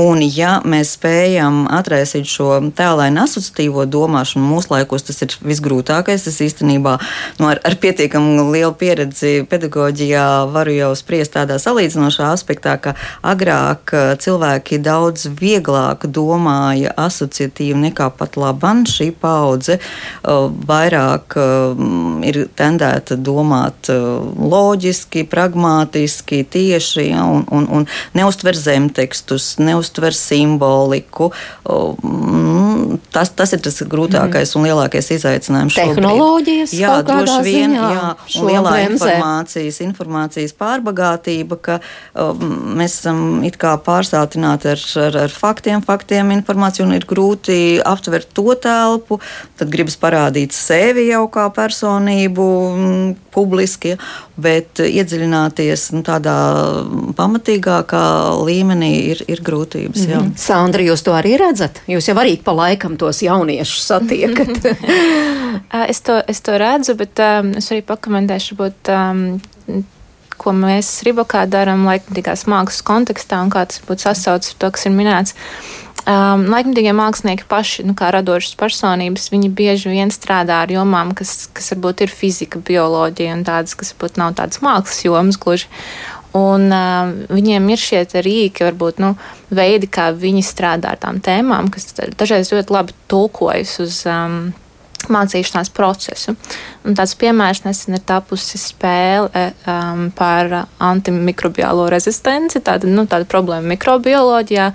[0.01, 6.25] Un, ja mēs spējam atraisīt šo tēlainu asociatīvo domāšanu, mūsu laikos tas ir visgrūtākais.
[6.31, 6.95] Es īstenībā
[7.37, 13.93] nu, ar, ar pietiekami lielu pieredzi pedagoģijā varu jau spriest tādā salīdzinošā aspektā, ka agrāk
[13.93, 19.77] uh, cilvēki daudz vieglāk domāja asociatīvi nekā pat labam šī paudze
[20.23, 21.35] vairāk
[22.23, 31.31] ir tendēta domāt loģiski, pragmatiski, tieši ja, un, un, un neustver zemtekstus, neustver simboliku.
[33.13, 34.59] Tas, tas ir tas grūtākais mm.
[34.59, 35.75] un lielākais izaicinājums.
[35.75, 38.07] Tehnoloģijas, jā, droši vien, ziņā, jā,
[38.39, 41.79] un lielā informācijas, informācijas pārbagātība, ka
[42.79, 48.31] mēs esam it kā pārsātināti ar, ar, ar faktiem, faktiem informāciju un ir grūti aptvert
[48.35, 49.19] to telpu,
[49.59, 50.12] tad gribas parādīt
[50.53, 53.95] sevi jau kā personību m, mm, publiski,
[54.37, 56.35] bet iedziļināties nu, tādā
[57.17, 58.03] pamatīgākā
[58.45, 60.07] līmenī ir, ir grūtības.
[60.07, 60.37] Mm -hmm.
[60.37, 61.81] Sandra, jūs to arī redzat?
[61.87, 64.49] Jūs jau arī pa laikam tos jauniešus satiekat.
[65.91, 69.83] es, to, es to redzu, bet um, es arī pakomentēšu, būt, um,
[70.37, 74.85] ko mēs Rībokā darām laikmatīgās mākslas kontekstā un kā tas būtu sasaucts ar to, kas
[74.89, 75.35] ir minēts.
[76.03, 81.45] Um, laikmatīgie mākslinieki paši, nu, kā radošas personības, viņi bieži vien strādā ar jomām, kas,
[81.55, 85.69] kas varbūt ir fizika, bioloģija un tādas, kas varbūt nav tādas mākslas jomas gluži.
[86.35, 89.13] Un uh, viņiem ir šie rīki, varbūt nu,
[89.53, 94.51] veidi, kā viņi strādā ar tām tēmām, kas dažreiz ļoti labi tulkojas uz um,
[95.07, 96.35] mācīšanās procesu.
[96.83, 99.29] Un tāds piemērs nesen ir tapusi spēle
[99.63, 104.71] um, par antimikrobiālo rezistenci, tāda, nu, tāda problēma mikrobioloģijā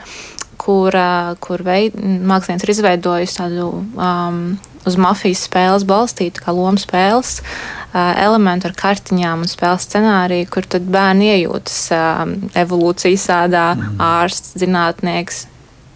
[0.68, 0.96] kur,
[1.40, 4.40] kur veid, mākslinieks ir izveidojis tādu um,
[4.88, 10.68] uz mafijas spēles balstītu, kā lomu spēles uh, elementu ar kartiņām un spēles scenāriju, kur
[10.68, 12.24] tad bērni iejūtas uh,
[12.60, 14.02] evolūcijas sādā, mm.
[14.10, 15.46] ārsts, zinātnieks.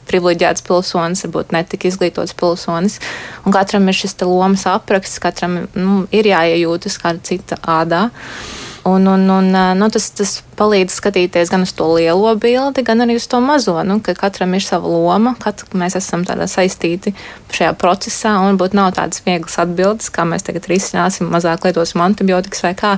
[0.08, 2.98] Privileģēts pilsonis, varbūt netik izglītots pilsonis.
[3.46, 8.08] Un katram ir šis lomas apraksts, katram nu, ir jāiejūtas kāda cita ādā.
[8.08, 13.04] Uh, Un, un, un, nu, tas, tas palīdz skatīties gan uz to lielo bildi, gan
[13.04, 13.76] arī uz to mazo.
[13.86, 17.14] Nu, ka katram ir sava loma, kat, mēs esam saistīti
[17.54, 22.66] šajā procesā, un būtu nav tādas vieglas atbildes, kā mēs tagad risināsim, mazāk lietosim antibiotikas
[22.66, 22.96] vai kā.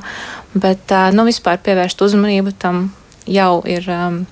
[0.57, 2.87] Bet nu, vispār pievērst uzmanību tam
[3.29, 3.89] jau ir.
[3.93, 4.23] Um,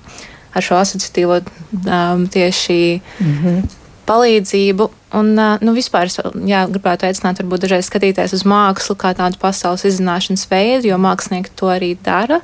[0.53, 3.61] ar šo asociatīvo um, tieši mm -hmm.
[4.07, 4.89] Palīdzību.
[5.19, 9.85] Un, nu, vispār es jā, gribētu aicināt, varbūt dažreiz skatīties uz mākslu kā tādu pasaules
[9.89, 12.41] izzināšanas veidu, jo mākslinieki to arī dara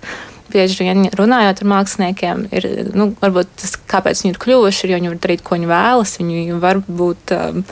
[0.49, 2.65] bieži vien runājot ar māksliniekiem, ir
[2.97, 6.15] nu, varbūt tas, kāpēc viņi ir kļuvuši, ir, jo viņi var darīt, ko viņi vēlas.
[6.17, 7.35] Viņi var būt.
[7.37, 7.65] Um,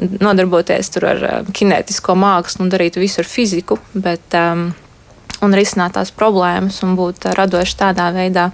[0.00, 4.70] nodarboties ar um, kinētisko mākslu un darīt visu ar fiziku, bet, um,
[5.44, 8.50] un risināt tās problēmas un būt uh, radoši tādā veidā.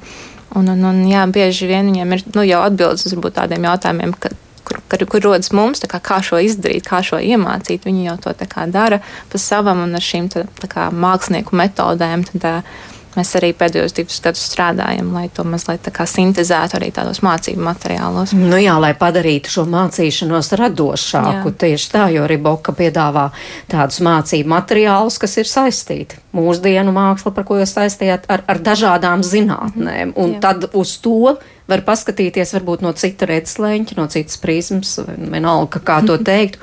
[0.56, 4.32] Un, un, un jā, bieži vien viņiem ir nu, jau atbildes uz tādiem jautājumiem, ka,
[4.66, 7.87] kur, kur, kur rodas mums, kā, kā šo izdarīt, kā šo iemācīt.
[7.87, 8.35] Viņi jau to
[8.74, 9.00] dara
[9.31, 12.26] pa savam un ar šīm tā, tā kā, mākslinieku metodēm.
[12.31, 17.64] Tad, uh, Mēs arī pēdējos divus gadus strādājam, lai to mazliet sintēzētu arī tādos mācību
[17.64, 18.35] materiālos.
[18.37, 21.48] Nu jā, lai padarītu šo mācīšanos radošāku.
[21.48, 21.57] Jā.
[21.64, 23.31] Tieši tā, jo Riboka piedāvā
[23.72, 29.24] tādus mācību materiālus, kas ir saistīti mūsdienu māksla, par ko jūs saistījāt, ar, ar dažādām
[29.24, 30.12] zinātnēm.
[30.20, 30.42] Un jā.
[30.44, 31.38] tad uz to
[31.70, 36.61] var paskatīties varbūt no cita redzeslēņa, no citas prizmas, vienalga, kā to teikt.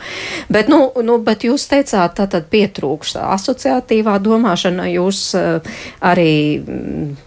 [0.54, 6.34] bet, nu, nu, bet jūs teicāt, tā tad pietrūkst asociatīvā domāšana, jūs uh, arī.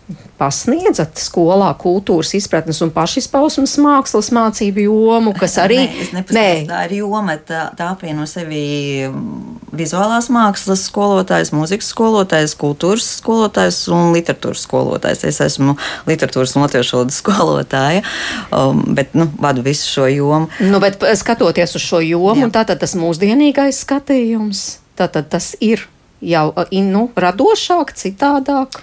[0.06, 5.80] Mm, pasniedzat skolā kultūras izpratnes un pašizpausmes mākslas mācību jomu, kas arī
[6.14, 6.44] nē, nē.
[6.68, 9.08] tā ir joma, tā, tā apvieno sevi
[9.74, 15.24] vizuālās mākslas skolotājs, mūzikas skolotājs, kultūras skolotājs un literatūras skolotājs.
[15.26, 15.74] Es esmu
[16.06, 18.04] literatūras un latviešu valodas skolotāja,
[18.54, 20.52] um, bet nu, vadu visu šo jomu.
[20.62, 24.62] Nu, bet skatoties uz šo jomu, tātad tas mūsdienīgais skatījums,
[24.94, 25.88] tātad tas ir
[26.22, 28.78] jau nu, radošāk, citādāk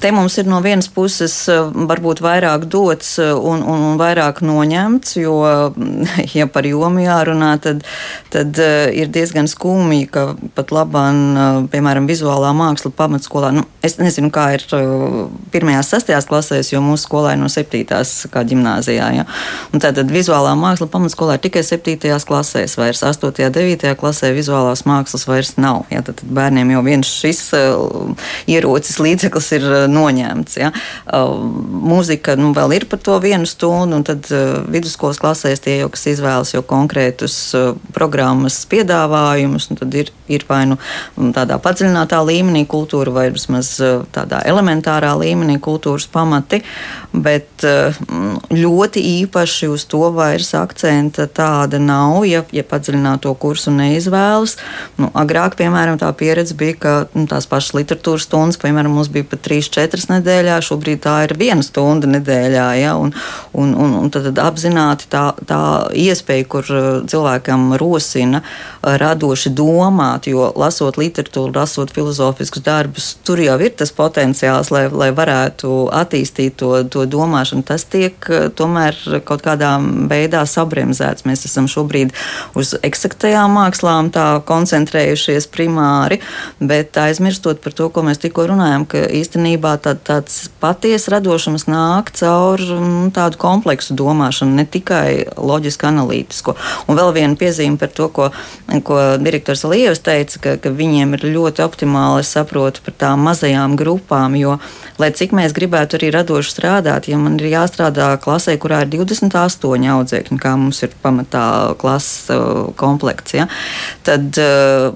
[0.00, 4.40] te mums ir no vienas puses eh, varbūt vairāk dots eh, un, un, un vairāk
[4.42, 5.36] noņemts, jo,
[6.38, 7.84] ja par jomu jārunā, tad,
[8.34, 10.94] tad eh, ir diezgan skumji, ka pat labāk,
[11.70, 14.64] piemēram, vizuālā māksla pamatskolā, nu, es nezinu, kā ir
[15.52, 19.08] pirmajās, sastajās klasēs, jo mūsu skolā ir no septītās kā ģimnāzijā.
[19.18, 19.26] Ja?
[19.74, 25.26] Un tātad vizuālā māksla pamatskolā ir tikai septītajās klasēs, vairs astotajā, devītajā klasē vizuālās mākslas
[25.30, 25.84] vairs nav.
[25.92, 26.04] Ja?
[26.06, 27.42] Tad bērniem jau viens šis
[28.50, 30.58] ierocis līdzeklis ir uh, noņemts.
[30.60, 30.72] Ja?
[31.06, 31.36] Uh,
[31.84, 35.90] mūzika nu, vēl ir par to vienu stundu, un tad uh, vidusskolas klasēs tie jau,
[35.94, 37.36] kas izvēlas jau konkrētus
[37.94, 40.78] programmas piedāvājumus, tad ir, ir vai nu
[41.34, 43.76] tādā padziļinātā līmenī kultūra, vai vismaz
[44.14, 46.62] tādā elementārā līmenī kultūras pamati,
[47.12, 47.64] bet
[48.54, 54.56] ļoti īpaši uz to vairs akcenta tāda nav, ja, ja padziļināto kursu neizvēlas.
[55.00, 59.26] Nu, agrāk, piemēram, tā pieredze bija, ka nu, tās pašas literatūras stundas, piemēram, mums bija
[59.28, 62.66] pat 3-4 nedēļā, šobrīd tā ir viena stunda nedēļā.
[62.78, 63.12] Ja, un,
[63.52, 65.60] un, un, un tad apzināti tā, tā
[65.98, 73.42] iespēja, kur uh, cilvēkam rosina uh, radoši domāt, jo lasot literatūru, lasot filozofiskus darbus, tur
[73.42, 77.66] jau ir tas potenciāls, lai, lai varētu attīstīt to, to domāšanu.
[77.66, 79.74] Tas tiek uh, tomēr kaut kādā
[80.10, 81.26] veidā sabremzēts.
[81.28, 82.14] Mēs esam šobrīd
[82.58, 84.10] uz eksaktajām mākslām
[84.46, 86.20] koncentrējušies primāri,
[86.60, 91.66] bet aizmirstot par to, ko mēs tikko runājām runājam, ka īstenībā tā, tāds patiesa radošums
[91.66, 96.54] nāk caur mm, tādu kompleksu domāšanu, ne tikai loģisku, analītisku.
[96.88, 98.30] Un vēl viena piezīme par to, ko,
[98.84, 103.76] ko direktors Lievs teica, ka, ka viņiem ir ļoti optimāli, es saprotu, par tām mazajām
[103.76, 104.58] grupām, jo,
[104.98, 109.88] lai cik mēs gribētu arī radoši strādāt, ja man ir jāstrādā klasē, kurā ir 28
[109.94, 113.48] audzēkņi, kā mums ir pamatā klases uh, komplekts, ja,
[114.04, 114.92] tad uh,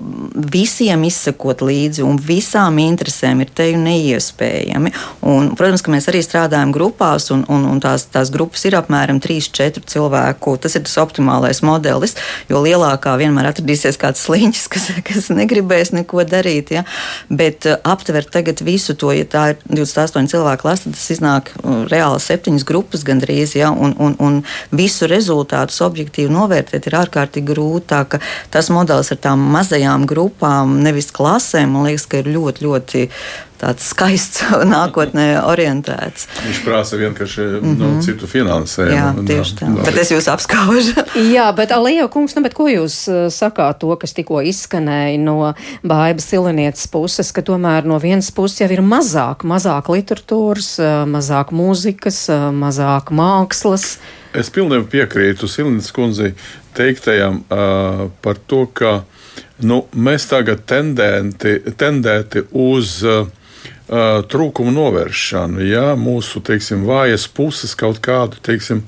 [0.53, 4.93] visiem izsekot līdzi un visām interesēm ir te neiespējami.
[5.29, 9.21] Un, protams, ka mēs arī strādājam grupās, un, un, un tās, tās grupas ir apmēram
[9.25, 10.57] 3-4 cilvēku.
[10.62, 12.17] Tas ir tas optimālais modelis,
[12.51, 16.73] jo lielākā vienmēr atradīsies kāds sliņķis, kas, kas negribēs neko darīt.
[16.75, 16.85] Ja?
[17.29, 21.53] Bet uh, aptvert tagad visu to, ja tā ir 28 cilvēku klase, tad tas iznāk
[21.57, 23.71] uh, reāli septiņas grupas gandrīz, ja?
[23.73, 24.41] un, un, un
[24.75, 27.87] visu rezultātus objektīvi novērtēt ir ārkārtīgi grūti.
[27.88, 28.21] Tā,
[28.53, 33.05] tas modelis ar tām mazajām grupām, nevis klasēm, man liekas, ka ir ļoti, ļoti
[33.59, 34.42] tāds skaists,
[34.75, 36.29] nākotnē orientēts.
[36.44, 37.79] Viņš prasa vienkārši mm -hmm.
[37.79, 38.01] nu, mhm.
[38.07, 38.97] citu finansējumu.
[38.97, 39.71] Jā, tieši tā.
[39.75, 39.85] tā.
[39.85, 41.05] Bet es jūs apskaužu.
[41.37, 45.55] Jā, bet Alija kungs, nu, bet ko jūs uh, sakāt to, kas tikko izskanēja no
[45.83, 51.53] Bāibas Silenietes puses, ka tomēr no vienas puses jau ir mazāk, mazāk literatūras, uh, mazāk
[51.53, 53.99] mūzikas, uh, mazāk mākslas.
[54.35, 56.35] Es pilnībā piekrītu Silnes kundzei
[56.77, 59.03] teiktajam uh, par to, ka
[59.66, 63.27] nu, mēs tagad tendenti, tendēti uz uh,
[63.88, 68.83] trūkumu novēršanu, ja mūsu teiksim, vājas puses kaut kādu teiksim,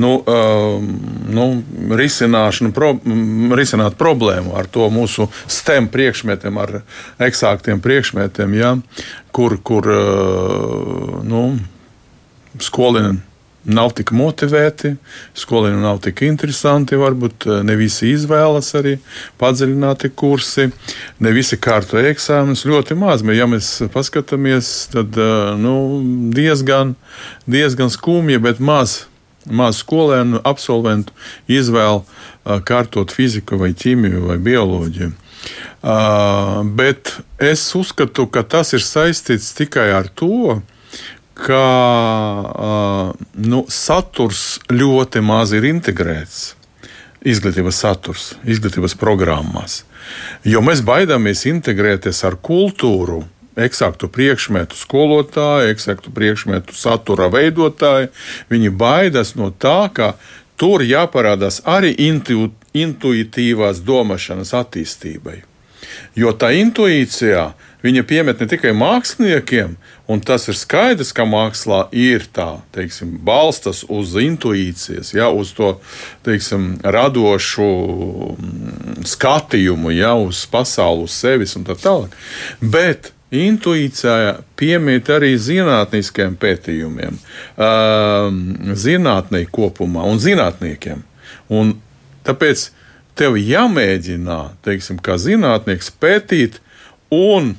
[0.00, 0.82] nu, uh,
[1.30, 1.46] nu,
[1.94, 2.96] risināšanu, pro,
[3.56, 6.80] risināt problēmu ar to mūsu STEM priekšmetiem, ar
[7.22, 8.74] eksāktiem priekšmetiem, ja,
[9.30, 11.44] kur, kur uh, nu,
[12.58, 13.29] skolēni
[13.64, 14.94] nav tik motivēti,
[15.36, 18.96] skolēni nav tik interesanti, varbūt eh, ne visi izvēlas arī
[19.40, 20.70] padziļināti kursi,
[21.20, 23.24] ne visi kārto eksāmenus, ļoti maz.
[23.36, 25.74] Ja mēs paskatāmies, tad eh, nu,
[26.36, 26.96] diezgan,
[27.50, 29.04] diezgan skumji, bet maz.
[29.48, 31.14] Maz skolēnu absolventu
[31.48, 35.16] izvēlu eh, kārtot fiziku, vai ķīmiju, vai bioloģiju.
[35.80, 40.58] Uh, bet es uzskatu, ka tas ir saistīts tikai ar to,
[41.40, 41.64] ka
[42.46, 46.54] uh, nu, saturs ļoti maz ir integrēts.
[47.20, 49.82] Izglītības saturs, izglītības programmās.
[50.48, 53.20] Jo mēs baidāmies integrēties ar kultūru,
[53.60, 58.08] eksaktu priekšmetu skolotāju, eksaktu priekšmetu satura veidotāju.
[58.48, 60.14] Viņi baidās no tā, ka
[60.60, 65.40] tur jāparādās arī intu, intuitīvās domāšanas attīstībai.
[66.18, 67.50] Jo tā intuīcijā
[67.84, 69.76] viņa piemet ne tikai māksliniekiem,
[70.10, 75.68] Un tas ir skaidrs, ka mākslā ir tā, teiksim, balstas uz intuīcijas, ja, uz to
[76.26, 77.68] teiksim, radošu
[78.32, 82.18] mm, skatījumu, ja, uz pasauli, uz sevis un tā tālāk.
[82.58, 87.22] Bet intuīcijā piemīt arī zinātniskiem pētījumiem,
[88.74, 91.06] zinātnē kopumā un zinātniekiem.
[91.54, 91.76] Un
[92.26, 92.66] tāpēc
[93.14, 96.58] tev jāmēģina, teiksim, kā zinātnieks pētīt
[97.14, 97.54] un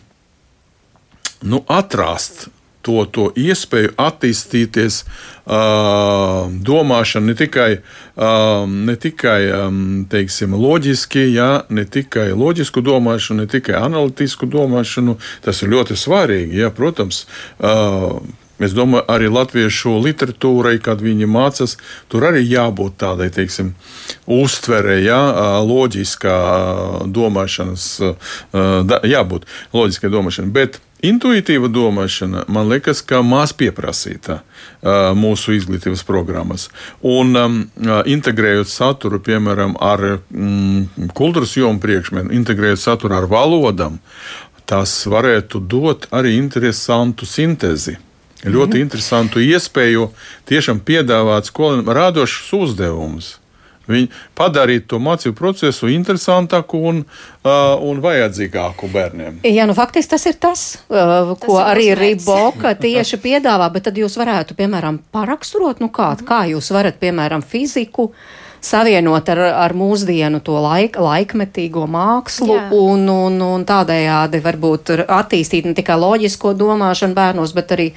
[1.42, 2.50] nu, atrast
[2.82, 5.02] to, to iespēju attīstīties,
[5.46, 13.46] uh, domāšana ne tikai, uh, ne tikai um, teiksim, loģiski, ja, ne tikai loģisku domāšanu,
[13.46, 15.20] ne tikai analītisku domāšanu.
[15.46, 16.62] Tas ir ļoti svarīgi.
[16.64, 17.26] Ja, protams,
[17.60, 18.22] uh,
[18.62, 21.80] Es domāju, arī latviešu literatūrai, kad viņi mācās,
[22.14, 23.72] tur arī jābūt tādai, teiksim,
[24.30, 25.18] uztverei, ja,
[25.66, 26.36] loģiskā
[27.10, 27.88] domāšanas,
[29.16, 30.54] jābūt loģiskai domāšanai.
[30.54, 34.42] Bet Intuitīva domāšana, man liekas, ka maz pieprasīta
[35.18, 36.68] mūsu izglītības programmas.
[37.02, 37.56] Un um,
[38.06, 43.98] integrējot saturu, piemēram, ar mm, kultūras jomu priekšmetu, integrējot saturu ar valodām,
[44.70, 47.98] tas varētu dot arī interesantu sintēzi.
[48.46, 48.86] Ļoti mm.
[48.86, 50.08] interesantu iespēju
[50.50, 53.36] tiešām piedāvāt skolēniem radošus uzdevumus.
[53.92, 57.54] Viņi padarītu to mācību procesu interesantāku un, uh,
[57.88, 59.42] un vajadzīgāku bērniem.
[59.48, 64.00] Jā, nu faktiski tas ir tas, uh, ko tas arī Riboka tieši piedāvā, bet tad
[64.00, 68.12] jūs varētu, piemēram, paraksturot, nu kā, kā jūs varat, piemēram, fiziku
[68.62, 72.68] savienot ar, ar mūsdienu to laik, laikmetīgo mākslu Jā.
[72.78, 77.90] un, un, un tādējādi varbūt attīstīt ne tikai loģisko domāšanu bērnos, bet arī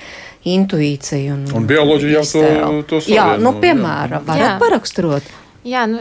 [0.48, 1.36] intuīciju.
[1.36, 2.44] Un, un bioloģija jau to,
[2.88, 3.16] to savieno.
[3.16, 5.32] Jā, nu, piemēram, varat paraksturot.
[5.64, 6.00] Jā, nu,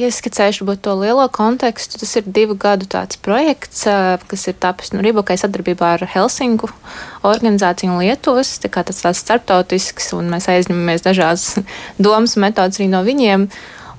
[0.00, 1.98] ieskicējuši ja to lielo kontekstu.
[2.00, 2.88] Tas ir divu gadu
[3.20, 3.84] projekts,
[4.30, 6.70] kas ir tapis nu, Rībokai sadarbībā ar Helsinku
[7.22, 8.56] organizāciju Lietuvas.
[8.62, 11.60] Tā tas tāds starptautisks, un mēs aizņemamies dažādas
[12.04, 13.48] domas un metodas arī no viņiem.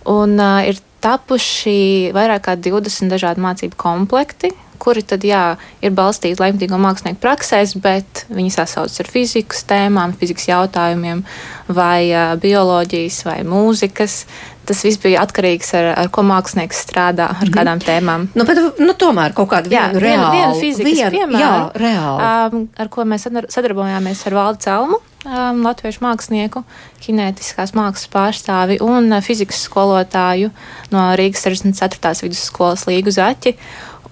[0.09, 5.43] Un uh, ir tapuši vairāk kā 20 dažādi mācību komplekti, kuri tad, jā,
[5.81, 11.23] ir balstīti laikmatīgo mākslinieku praksēs, bet viņi sasaucas ar fizikas tēmām, fizikas jautājumiem,
[11.67, 14.23] vai uh, bioloģijas, vai mūzikas
[14.65, 18.27] tas viss bija atkarīgs no ar ko mākslinieks strādā, ar mm kādām tēmām.
[18.35, 21.51] Nu, bet, nu, tomēr kaut kāda jā, vienu, reālu, vienu, vienu fizikas vien, piemēru, jā,
[21.79, 22.25] reāli.
[22.27, 24.99] um, ar ko mēs sadarbojāmies ar Valdu Celmu.
[25.25, 26.61] Um, latviešu mākslinieku,
[27.01, 30.51] kinētiskās mākslas pārstāvi un fizikas skolotāju
[30.93, 32.27] no Rīgas 64.
[32.27, 33.55] vidusskolas Līgu Zaķi.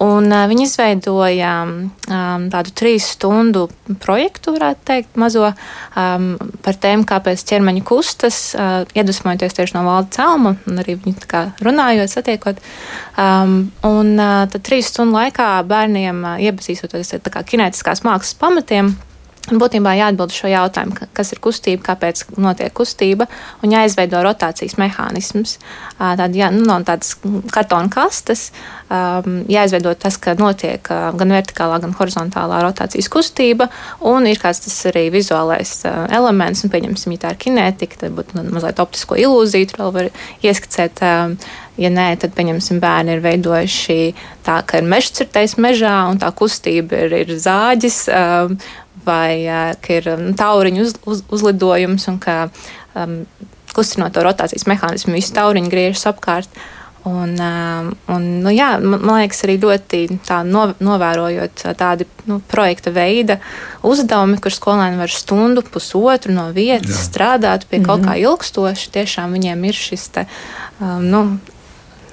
[0.01, 3.67] Un, uh, viņi izveidoja um, tādu trīs stundu
[4.01, 6.27] projektu, varētu teikt, mazo um,
[6.65, 11.45] par tēmu, kāpēc ķermeņa kustas, uh, iedvesmojoties tieši no valda celma, un arī viņi kā
[11.63, 12.61] runājot, satiekot.
[13.19, 18.95] Um, un uh, tad trīs stundu laikā bērniem uh, iepazīstoties ar kinētiskās mākslas pamatiem.
[19.43, 23.25] Būtībā jāatbild šo jautājumu, kas ir kustība, kāpēc notiek kustība,
[23.59, 25.57] un jāizveido rotācijas mehānisms.
[25.99, 27.17] Tāda, jā, nu, no tādas
[27.51, 28.51] kartona kastes
[29.51, 33.67] jāizveido tas, ka notiek gan vertikālā, gan horizontālā rotācijas kustība,
[33.99, 38.45] un ir kāds tas arī vizuālais elements, un pieņemsim, ja tā ir kinētika, tad būtu
[38.47, 40.09] mazliet optisko ilūziju, tur vēl var
[40.45, 41.03] ieskicēt.
[41.73, 43.95] Ja nē, tad, pieņemsim, bērni ir veidojuši
[44.45, 48.53] tā, ka ir mežs cirtais mežā, un tā kustība ir, ir zāģis, um,
[49.05, 52.37] vai ka ir um, tauriņu uz, uz, uzlidojums un ka
[52.95, 53.23] um,
[53.73, 56.63] kustinot to rotācijas mehānismu, visi tauriņi griežas apkārt.
[57.03, 57.33] Un,
[58.07, 63.41] un, nu, jā, man, man liekas, arī ļoti tā, no, novērojot tādu nu, projekta veida
[63.83, 67.01] uzdevumi, kur skolēni var stundu, pusotru no vietas jā.
[67.09, 67.89] strādāt pie mm -hmm.
[67.89, 68.93] kaut kā ilgstoši.
[68.95, 70.25] Tiešām viņiem ir šis te,
[70.79, 71.23] um, nu,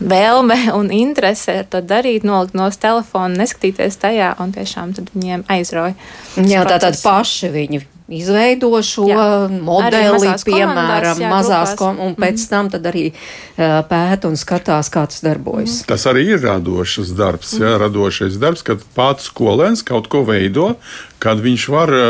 [0.00, 5.96] vēlme un interese to darīt, nolikt no telefona, neskatīties tajā un tiešām viņiem aizrauja.
[6.40, 9.24] Jā, tā tad paši viņi izveido šo Jā.
[9.62, 14.90] modeli, mazās piemēram, jā, mazās kom un pēc tam tad arī uh, pēta un skatās,
[14.92, 15.80] kā tas darbojas.
[15.88, 20.74] Tas arī ir radošs darbs, jā, radošais darbs, kad pats skolēns kaut ko veido,
[21.22, 22.05] kad viņš var uh,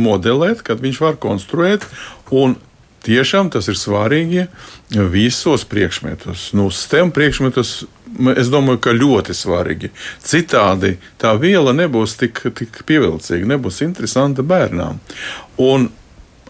[0.00, 1.86] modelēt, kad viņš var konstruēt.
[2.34, 2.58] Un
[3.04, 4.46] tiešām tas ir svarīgi
[5.12, 6.50] visos priekšmetos.
[6.56, 7.74] Nu, STEM priekšmetos
[8.36, 9.90] es domāju, ka ļoti svarīgi.
[10.24, 15.00] Citādi tā viela nebūs tik, tik pievilcīga, nebūs interesanta bērnām.
[15.62, 15.90] Un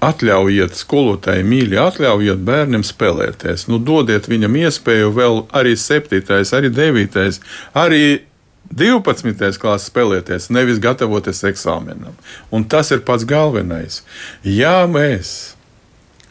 [0.05, 3.69] atļaujiet skolotājiem, mīļi, atļaujiet bērnam spēlēties.
[3.71, 6.21] Nu, dodiet viņam iespēju vēl arī 7,
[6.59, 7.41] arī 9,
[7.81, 8.05] arī
[8.75, 9.59] 12.
[9.61, 12.17] klases spēlēties, nevis gatavoties eksāmenam.
[12.51, 14.03] Un tas ir pats galvenais.
[14.43, 15.54] Ja mēs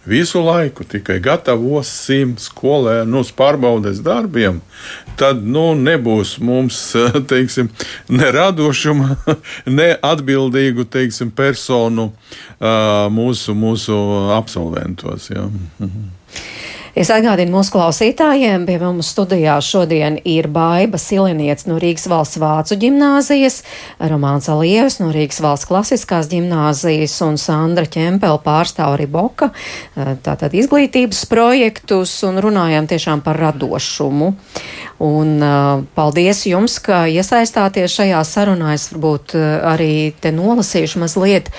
[0.06, 4.60] visu laiku tikai gatavosim skolēnu uz pārbaudes darbiem,
[5.20, 6.80] tad nu, nebūs mums
[7.32, 7.70] teiksim,
[8.10, 9.16] ne radošuma,
[9.80, 12.12] ne atbildīgu teiksim, personu
[13.14, 14.00] mūsu, mūsu
[14.36, 15.32] absolventos.
[15.34, 15.48] Ja.
[15.80, 16.12] Mhm.
[16.94, 22.78] Es atgādinu mūsu klausītājiem, pie mums studijā šodien ir Baiva Siliniec no Rīgas valsts vācu
[22.84, 23.64] ģimnāzijas,
[24.12, 29.50] Romāns Alievs no Rīgas valsts klasiskās ģimnāzijas un Sandra Ķempela pārstāv arī Boka,
[29.98, 34.36] tātad izglītības projektus un runājām tiešām par radošumu.
[35.04, 38.76] Un uh, paldies jums, ka iesaistāties šajā sarunā.
[38.78, 41.50] Es varbūt uh, arī te nolasīšu mazliet,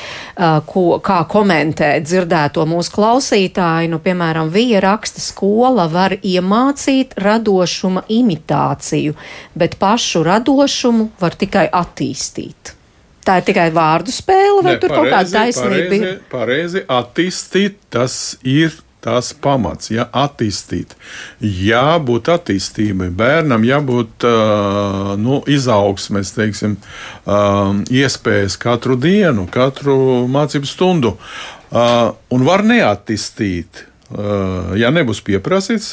[0.71, 3.91] ko, kā komentē dzirdēto mūsu klausītāju.
[3.93, 9.17] Nu, piemēram, Vija raksta, skola var iemācīt radošuma imitāciju,
[9.57, 12.75] bet pašu radošumu var tikai attīstīt.
[13.25, 16.03] Tā ir tikai vārdu spēle, vai Ne, tur kaut kāda pareizi, taisnība ir?
[16.05, 20.95] pareizi, pareizi attīstīt, tas ir tas pamats, ja attīstīt.
[21.45, 26.79] Jābūt attīstībai, bērnam jābūt uh, nu, izaugsmes, teiksim,
[27.29, 31.19] uh, iespējas katru dienu, katru mācību stundu.
[31.69, 33.85] Uh, un var neattīstīt.
[34.79, 35.89] Ja nebūs pieprasīts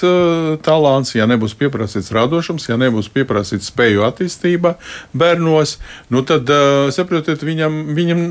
[0.62, 4.76] talants, ja nebūs pieprasīts radošums, ja nebūs pieprasīts spēju attīstība
[5.18, 5.78] bērnos,
[6.14, 8.22] nu tad, uh, saprotiet, viņam, viņam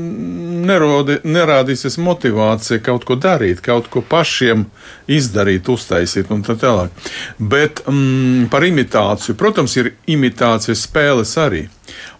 [0.69, 4.63] nerodi, nerādīsies motivācija kaut ko darīt, kaut ko pašiem
[5.11, 7.11] izdarīt, uztaisīt un tā tālāk.
[7.39, 11.65] Bet mm, par imitāciju, protams, ir imitācijas spēles arī.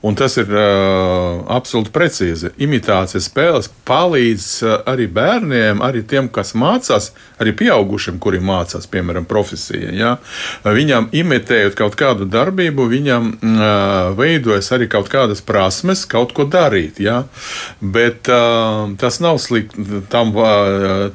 [0.01, 2.49] Un tas ir uh, absolūti precīzi.
[2.61, 7.11] Imitācijas spēles palīdz uh, arī bērniem, arī tiem, kas mācās,
[7.41, 9.93] arī pieaugušiem, kuri mācās, piemēram, profesijā.
[9.93, 10.15] Ja?
[10.65, 13.69] Viņam imitējot kaut kādu darbību, viņam uh,
[14.17, 16.97] veidojas arī kaut kādas prasmes, kaut ko darīt.
[17.03, 17.23] Ja?
[17.79, 20.01] Bet uh, tas nav slikti.
[20.11, 21.11] Tam, uh,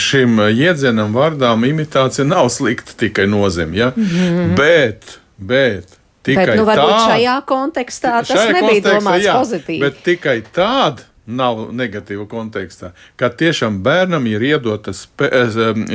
[0.00, 3.76] šim jēdzienam, vārdām, imitācija nav slikta tikai nozīme.
[3.76, 3.92] Ja?
[3.94, 4.54] Mm -hmm.
[4.56, 9.38] Bet, bet Tikai Bet, nu, varbūt tā, šajā kontekstā tas šajā nebija kontekstā, domāts jā,
[9.40, 9.80] pozitīvi.
[9.82, 14.94] Bet tikai tāda nav negatīva kontekstā, ka tiešām bērnam ir iedota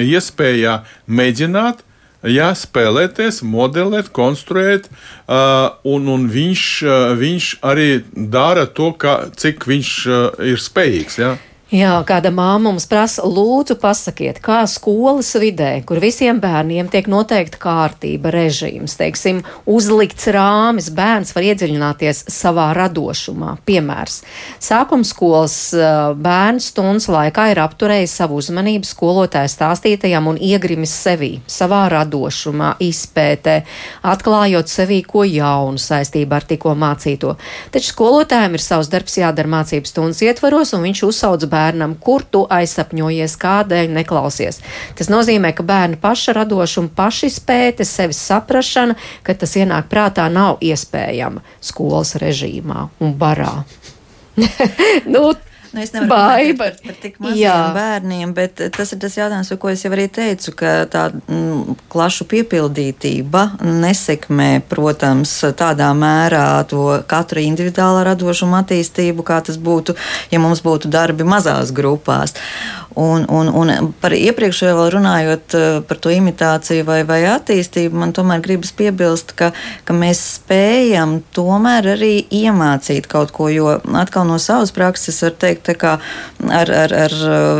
[0.03, 1.83] iespēja mēģināt.
[2.27, 8.01] Jā, spēlēties, modelēt, konstruēt, uh, un, un viņš, uh, viņš arī
[8.33, 11.19] dara to, kā, cik viņš uh, ir spējīgs.
[11.21, 11.35] Jā.
[11.67, 17.59] Jā, kāda māma mums prasa, lūdzu, pasakiet, kā skolas vidē, kur visiem bērniem tiek noteikta
[17.59, 23.57] kārtība, režīms, teiksim, uzlikts rāmis, bērns var iedziļināties savā radošumā.
[23.67, 24.21] Piemērs.
[24.63, 25.57] Sākuma skolas
[26.15, 33.57] bērns stundas laikā ir apturējis savu uzmanību skolotāja stāstītajam un iegrimis sevī, savā radošumā, izpētē,
[34.07, 37.35] atklājot sevī ko jaunu saistībā ar tikko mācīto.
[37.75, 42.43] Taču skolotājiem ir savs darbs jādara mācības stundas ietvaros, un viņš uzsauc bērnam, kur tu
[42.53, 44.61] aizsapņojies, kādēļ neklausies.
[44.97, 51.43] Tas nozīmē, ka bērna paša radošuma, pašizpēte, sevis saprašana, ka tas ienāk prātā nav iespējama
[51.63, 53.53] skolas režīmā un barā.
[55.13, 55.31] nu,
[55.77, 56.63] Nu, es nevaru Baiba.
[56.63, 57.57] par, par tik maziem Jā.
[57.75, 62.25] bērniem, bet tas ir tas jautājums, ko es jau arī teicu, ka tā mm, klašu
[62.31, 69.93] piepildītība nesekmē, protams, tādā mērā to katra individuālā radošuma attīstību, kā tas būtu,
[70.33, 72.33] ja mums būtu darbi mazās grupās.
[72.97, 78.13] Un, un, un par iepriekšējo vēl runājot eh, par to imitāciju vai, vai attīstību, man
[78.15, 79.51] tomēr gribas piebilst, ka,
[79.85, 85.69] ka mēs spējam tomēr arī iemācīt kaut ko, jo atkal no savas prakses var teikt,
[85.77, 85.91] kā
[86.49, 87.15] ar, ar, ar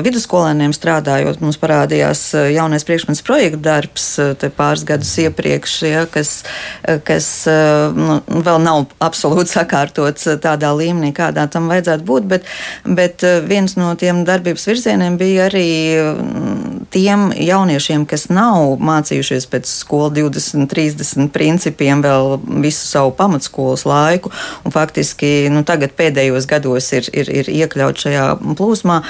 [0.07, 6.33] vidusskolēniem strādājot, mums parādījās eh, jaunais priekšmets projekta darbs eh, pāris gadus iepriekš, ja, kas,
[7.05, 7.29] kas
[7.93, 12.51] nu, vēl nav absolūti sakārtots tādā līmenī, kādā tam vajadzētu būt, bet,
[12.89, 15.69] bet viens no tiem darbības virzieniem bija bija arī
[15.99, 16.57] mm,
[16.89, 24.31] tiem jauniešiem, kas nav mācījušies pēc skolas 20, 30 principiem vēl visu savu pamatskolas laiku,
[24.63, 29.01] un faktiski nu, tagad pēdējos gados ir, ir, ir iekļaut šajā plūsmā,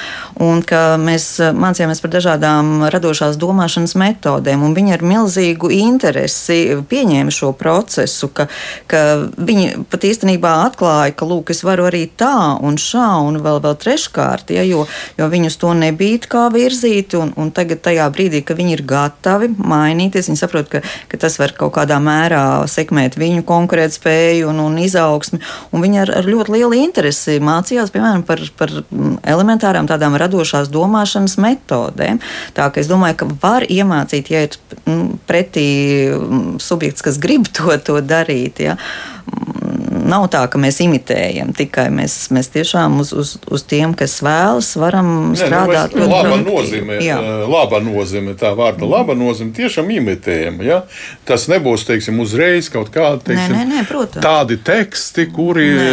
[0.44, 6.58] un ka mēs mācījāmies par dažādām radošās domāšanas metodēm, un viņi ar milzīgu interesi
[6.88, 8.48] pieņēma šo procesu, ka,
[8.90, 9.04] ka
[9.36, 13.78] viņi pat īstenībā atklāja, ka, lūk, es varu arī tā un šā un vēl, vēl
[13.84, 14.86] treškārt, ja, jo,
[15.18, 19.50] jo viņus to nebija kā virzīti, un, un tagad tajā brīdī, ka viņi ir gatavi
[19.58, 20.80] mainīties, viņi saprot, ka,
[21.10, 25.40] ka tas var kaut kādā mērā sekmēt viņu konkurētspēju un, un izaugsmi,
[25.72, 28.72] un viņi ar, ar ļoti lielu interesi mācījās, piemēram, par, par
[29.28, 32.22] elementārām tādām radošās domāšanas metodēm.
[32.56, 34.58] Tā ka es domāju, ka var iemācīt, ja ir
[35.28, 35.68] pretī
[36.62, 38.64] subjekts, kas grib to, to darīt.
[38.64, 38.78] Ja
[40.08, 44.72] nav tā, ka mēs imitējam tikai mēs, mēs tiešām uz, uz, uz tiem, kas vēlas,
[44.80, 45.96] varam Nē, strādāt.
[45.98, 47.18] Nu, laba nozīme, jā.
[47.48, 50.60] laba nozīme, tā vārda laba nozīme tiešām imitējam.
[50.66, 50.82] Ja?
[51.28, 55.88] Tas nebūs, teiksim, uzreiz kaut kādi teiksim, nē, nē, nē, tādi teksti, kuri nē.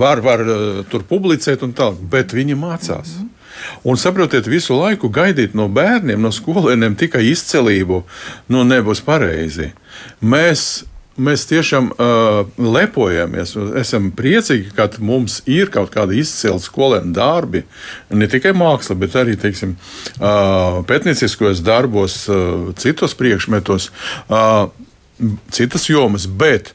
[0.00, 0.46] var, var
[0.90, 3.16] tur publicēt un tā, bet viņi mācās.
[3.16, 3.36] Mm -hmm.
[3.82, 8.02] Un saprotiet, visu laiku gaidīt no bērniem, no skolēniem tikai izcelību,
[8.52, 9.70] nu nebūs pareizi.
[10.20, 10.84] Mēs
[11.18, 17.64] mēs tiešām uh, lepojamies, esam priecīgi, ka mums ir kaut kāda izcila skolēna darbi,
[18.14, 19.76] ne tikai māksla, bet arī teiksim,
[20.18, 23.90] uh, pētnieciskos darbos, uh, citos priekšmetos,
[24.28, 24.68] uh,
[25.52, 26.26] citas jomas.
[26.26, 26.74] Bet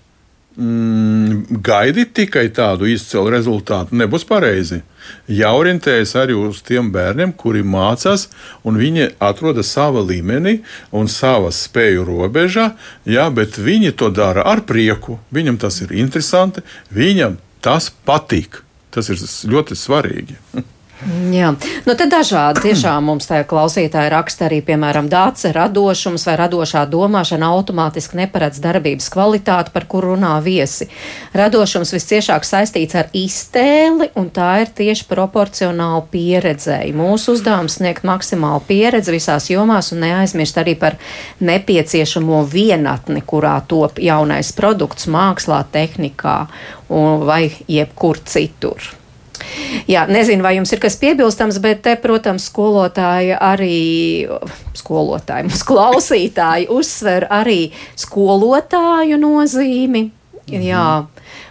[0.58, 4.82] mm, gaidīt tikai tādu izcilu rezultātu nebūs pareizi.
[5.30, 8.28] Jāorientējas arī uz tiem bērniem, kuri mācās,
[8.66, 10.58] un viņi atrodas savā līmenī
[10.96, 12.72] un savas spēju robežā,
[13.06, 15.20] jā, bet viņi to dara ar prieku.
[15.36, 18.64] Viņam tas ir interesanti, viņam tas patīk.
[18.96, 19.20] Tas ir
[19.52, 20.40] ļoti svarīgi.
[21.04, 21.50] Jā,
[21.84, 27.50] nu te dažādi tiešām mums tā klausītāji raksta arī, piemēram, dāce radošums vai radošā domāšana
[27.52, 30.88] automātiski neparedz darbības kvalitāti, par kuru runā viesi.
[31.36, 36.96] Radošums visciešāk saistīts ar iztēli, un tā ir tieši proporcionāli pieredzēji.
[36.96, 40.96] Mūsu uzdevums sniegt maksimālu pieredzi visās jomās un neaizmirst arī par
[41.44, 46.46] nepieciešamo vienatni, kurā top jaunais produkts mākslā, tehnikā
[46.88, 48.96] un vai jebkur citur.
[49.90, 53.80] Jā, nezinu, vai jums ir kas piebilstams, bet te, protams, skolotāji arī,
[54.78, 57.60] skolotāji, mums klausītāji uzsver arī
[58.00, 60.10] skolotāju nozīmi.
[60.46, 60.62] Mhm.
[60.62, 60.88] Jā.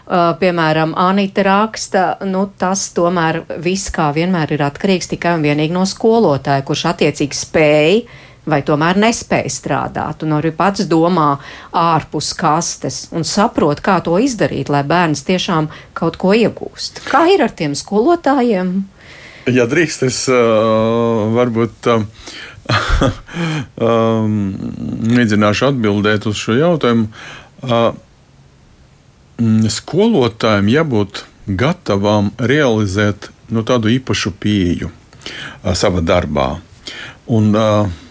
[0.04, 5.72] Uh, piemēram, Anita raksta, nu, tas tomēr viss kā vienmēr ir atkarīgs tikai un vienīgi
[5.72, 8.02] no skolotāja, kurš attiecīgi spēj
[8.48, 11.38] vai tomēr nespēj strādāt, un arī pats domā
[11.72, 17.04] ārpus kastes un saprot, kā to izdarīt, lai bērns tiešām kaut ko iegūst.
[17.08, 18.76] Kā ir ar tiem skolotājiem?
[19.52, 21.88] Ja drīkst, es uh, varbūt.
[21.92, 22.08] Uh,
[23.84, 24.54] um,
[25.12, 27.10] mēģināšu atbildēt uz šo jautājumu.
[27.64, 27.92] Uh,
[29.68, 31.24] skolotājiem jābūt
[31.60, 36.54] gatavam realizēt nu, tādu īpašu pieeju uh, savā darbā.
[37.34, 38.03] Un, uh,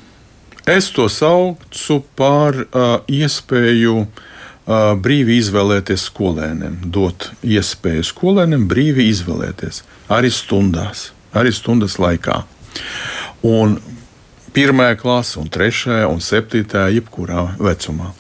[0.65, 9.81] Es to saucu par uh, iespēju uh, brīvi izvēlēties skolēniem, dot iespēju skolēniem brīvi izvēlēties
[10.13, 12.45] arī stundās, arī stundas laikā.
[13.43, 13.75] Un
[14.55, 18.13] pirmā klase, un trešā, un septītā, jebkurā vecumā.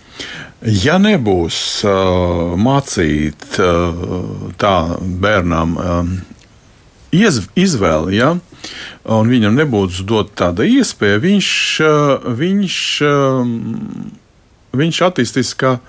[0.83, 6.11] Ja nebūs uh, mācīt uh, tā bērnam um,
[7.15, 8.33] iz, izvēle, ja,
[9.03, 11.49] un viņam nebūtu dot tāda iespēja, viņš,
[11.83, 13.43] eh, viņš, eh,
[14.73, 15.79] viņš attīstīs kā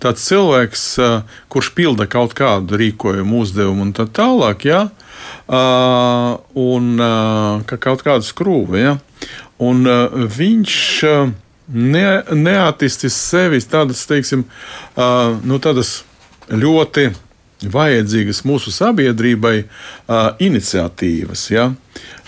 [0.00, 4.90] tāds cilvēks, eh, kurš pilda kaut kādu rīkojumu, uzdevumu un tā tālāk, ja,
[5.48, 6.96] un
[7.66, 8.82] kā kaut kādu skrūvi.
[8.82, 8.98] Ja,
[9.60, 10.76] un viņš
[11.68, 14.44] ne, neattīstīs sevi tādas, teiksim,
[14.96, 16.02] nu, tādas
[16.50, 17.14] ļoti
[17.70, 21.46] vajadzīgas mūsu sabiedrībai uh, iniciatīvas.
[21.52, 21.68] Ja?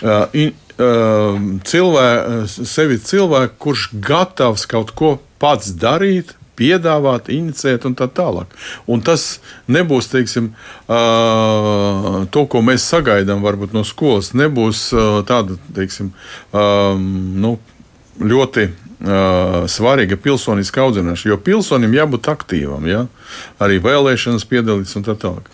[0.01, 2.07] Uh, in, uh, cilvē,
[2.47, 8.53] sevi cilvēku, kurš gatavs kaut ko pats darīt, piedāvāt, inicēt un tā tālāk.
[8.87, 10.53] Un tas nebūs, teiksim,
[12.31, 14.85] to, ko mēs sagaidām varbūt no skolas, nebūs
[15.27, 16.13] tāda, teiksim,
[16.55, 17.57] nu,
[18.23, 18.69] ļoti
[19.03, 23.05] svarīga pilsoniska audzināšana, jo pilsonim jābūt aktīvam, ja?
[23.59, 25.49] arī vēlēšanas piedalīties un tā tālāk.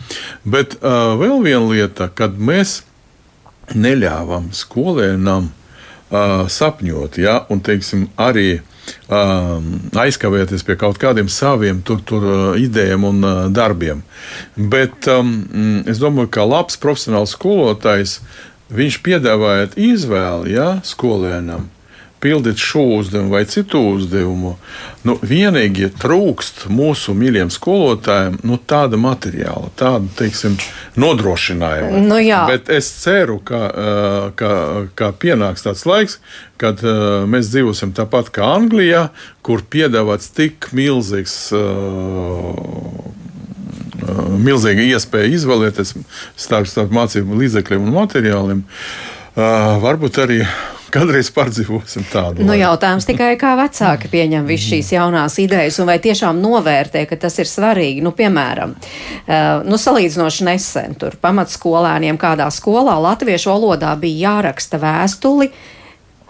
[0.45, 2.83] Bet uh, vēl viena lieta, kad mēs
[3.73, 7.41] neļāvām skolēnam uh, sapņot, ja?
[7.49, 8.61] un teiksim, arī
[9.09, 12.29] um, aizkavēties pie kaut kādiem saviem tur, tur,
[12.61, 14.05] idejām un uh, darbiem.
[14.55, 15.33] Bet um,
[15.89, 18.19] es domāju, ka labs profesionāls skolotājs
[18.71, 21.71] viņš piedāvāja izvēli ja, skolēnam
[22.22, 24.55] pildīt šo uzdevumu vai citu uzdevumu.
[25.07, 30.57] Nu, vienīgi trūkst mūsu mīļiem skolotājiem nu, tāda materiāla, tāda teiksim,
[31.01, 32.01] nodrošinājuma.
[32.05, 32.43] Nu, jā.
[32.49, 34.51] Bet es ceru, ka, uh, ka,
[34.97, 36.19] ka pienāks tāds laiks,
[36.61, 39.07] kad uh, mēs dzīvosim tāpat kā Anglijā,
[39.45, 41.38] kur piedāvāts tik milzīgs.
[41.55, 43.09] Uh,
[44.41, 45.91] Milzīga iespēja izvēlēties
[46.39, 48.63] starp, starp mācību līdzekļiem un materiāliem.
[49.32, 50.39] Uh, varbūt arī
[50.91, 52.43] Kādreiz pārdzīvosim tādu.
[52.43, 57.17] Nu, jautājums tikai, kā vecāki pieņem visu šīs jaunās idejas, un vai tiešām novērtē, ka
[57.21, 58.03] tas ir svarīgi.
[58.03, 65.51] Nu, piemēram, uh, nu, salīdzinoši nesen tur pamatskolēniem kādā skolā latviešu valodā bija jāraksta vēstuli.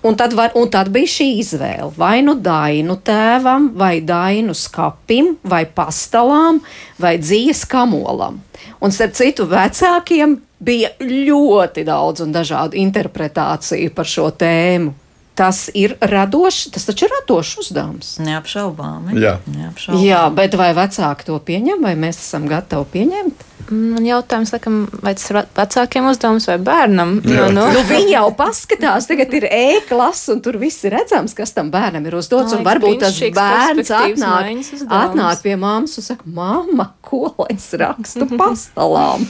[0.02, 1.92] Un tad, var, un tad bija šī izvēle.
[1.98, 6.62] Vai nu dainu tēvam, vai dainu skapim, vai pastalām,
[7.02, 8.40] vai dzīves kamolam.
[8.82, 14.96] Un starp citu, vecākiem bija ļoti daudz un dažādu interpretāciju par šo tēmu.
[15.38, 18.10] Tas ir radošs, tas taču ir radošs uzdevums.
[18.22, 19.16] Neapšaubāmi.
[19.22, 19.38] Jā.
[19.48, 20.04] Neapšaubāmi.
[20.06, 23.46] Jā, bet vai vecāki to pieņem, vai mēs esam gatavi pieņemt?
[23.72, 27.14] Man jautājums, laikam, vai tas ir vecākiem uzdevums vai bērnam?
[27.24, 27.38] Jā.
[27.38, 31.56] Jo, nu, Nu, viņi jau paskatās, tagad ir e-klasa, un tur viss ir redzams, kas
[31.56, 32.52] tam bērnam ir uzdots.
[32.52, 38.28] Liekas, varbūt tas bērns atnāk, atnāk pie mammas un saka, mamma, ko lai es rakstu
[38.36, 39.28] pastalām?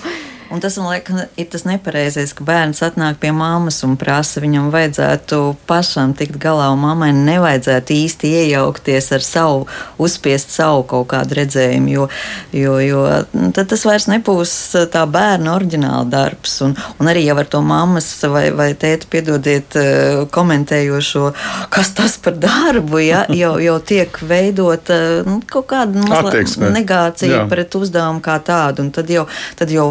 [0.51, 4.67] Un tas man liekas, ir tas nepareizais, ka bērns atnāk pie mammas un prasa, viņam
[4.73, 5.37] vajadzētu
[5.67, 9.61] pašam tikt galā, un mammai nevajadzētu īsti iejaukties ar savu,
[10.01, 12.07] uzspiest savu kaut kādu redzējumu, jo,
[12.51, 14.55] jo, jo nu, tad tas vairs nebūs
[14.91, 16.57] tā bērna oriģināla darbs.
[16.67, 21.31] Un, un arī jau ar to mammas vai, vai tēti piedodiet eh, komentējošo,
[21.71, 26.73] kas tas par darbu, ja, jau, jau tiek veidota nu, kaut kāda Attieksme.
[26.75, 27.47] negācija Jā.
[27.47, 29.89] pret uzdevumu kā tādu, un tad jau, tad jau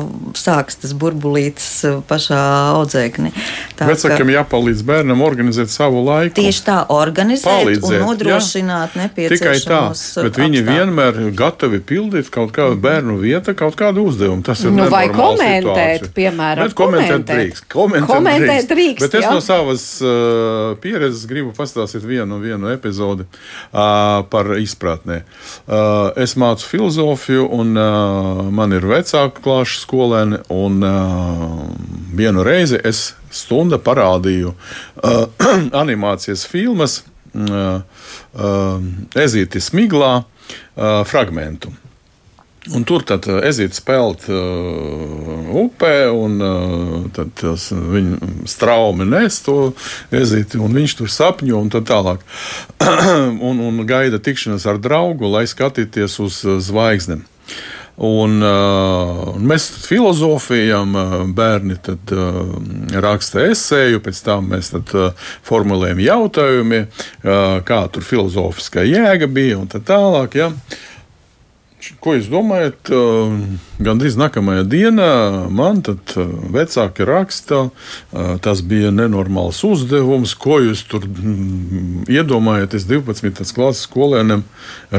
[0.50, 2.40] sāks tas burbulītis uh, pašā
[2.74, 3.30] audzēknī.
[3.78, 6.34] Tā ka Vecākam jāpalīdz bērnam organizēt savu laiku.
[6.40, 10.74] tieši tā organizēt palīdzēt, un nodrošināt Tikai tā, nepieciešamos bet viņi apstākļus.
[10.74, 14.42] vienmēr gatavi pildīt kaut kādu bērnu vietu, kaut kādu uzdevumu.
[14.46, 16.12] Tas ir Nu, vai komentēt, situācija.
[16.16, 17.36] piemēram, Bet komentēt komentēt.
[17.36, 17.64] drīkst.
[17.70, 19.32] Komentēt, Komentēt drīkst, Bet es jā.
[19.34, 25.20] no savas uh, pieredzes gribu pastāstīt vienu, vienu epizodi uh, par izpratnē.
[25.66, 31.68] Uh, es mācu filozofiju, un uh, man ir vecāka klāša skolēni, un uh,
[32.16, 35.44] vienu reizi es stunda parādīju uh,
[35.82, 37.02] animācijas filmas
[37.34, 37.82] uh,
[38.34, 38.80] uh,
[39.14, 41.72] Ezīti Smiglā uh, fragmentu.
[42.76, 49.40] Un tur tad uh, ezīte spēlēt uh, upē, un uh, tad tas, viņa straumi nes
[49.46, 49.72] to
[50.12, 52.20] ezīti, un viņš tur sapņo un tā tālāk.
[53.48, 57.24] un, un gaida tikšanās ar draugu, lai skatīties uz uh, zvaigznēm.
[58.00, 62.54] Un, uh, mēs filozofējam, uh, bērni tad, uh,
[63.04, 69.60] raksta esēju, pēc tam mēs tad, uh, formulējam jautājumu, uh, kā tur filozofiskā jēga bija
[69.60, 70.38] un tā tālāk.
[70.40, 70.48] Ja.
[72.00, 72.88] Ko jūs domājat?
[72.92, 73.36] Uh,
[73.80, 75.12] Gan drīz nākamajā dienā
[75.52, 76.12] man tad
[76.52, 83.44] vecāki raksta, uh, tas bija nenormāls uzdevums, ko jūs tur mm, iedomājaties 12.
[83.56, 84.44] klases skolēniem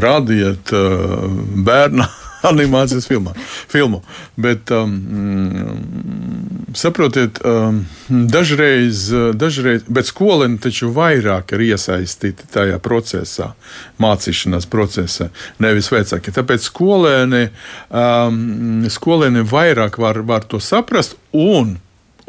[0.05, 1.29] rādījat uh,
[1.65, 2.09] bērnu
[2.47, 3.33] animācijas filmā,
[3.71, 4.01] filmu.
[4.41, 13.51] Bet, um, mm, saprotiet, um, dažreiz, dažreiz, bet skolēni taču vairāk ir iesaistīti tajā procesā,
[14.01, 15.29] mācīšanās procesā,
[15.61, 16.33] nevis vecāki.
[16.35, 17.47] Tāpēc skolēni,
[17.89, 21.77] um, skolēni vairāk var, var to saprast un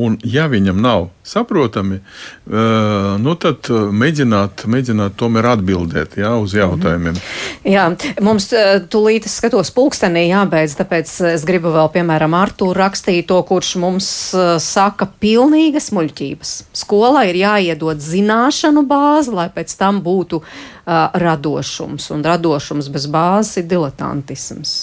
[0.03, 6.57] Un, ja viņam nav saprotami, uh, nu tad uh, mēģināt, mēģināt tomēr atbildēt jā, uz
[6.57, 7.21] jautājumiem.
[7.69, 7.85] Jā,
[8.25, 13.75] mums eh, tūlīt skatos pulkstenī jābeidz, tāpēc es gribu vēl, piemēram, Artūru rakstīt to, kurš
[13.83, 16.55] mums eh, saka pilnīgas muļķības.
[16.83, 23.63] Skolā ir jāiedod zināšanu bāzi, lai pēc tam būtu uh, radošums, un radošums bez bāzes
[23.63, 24.75] ir diletantisms.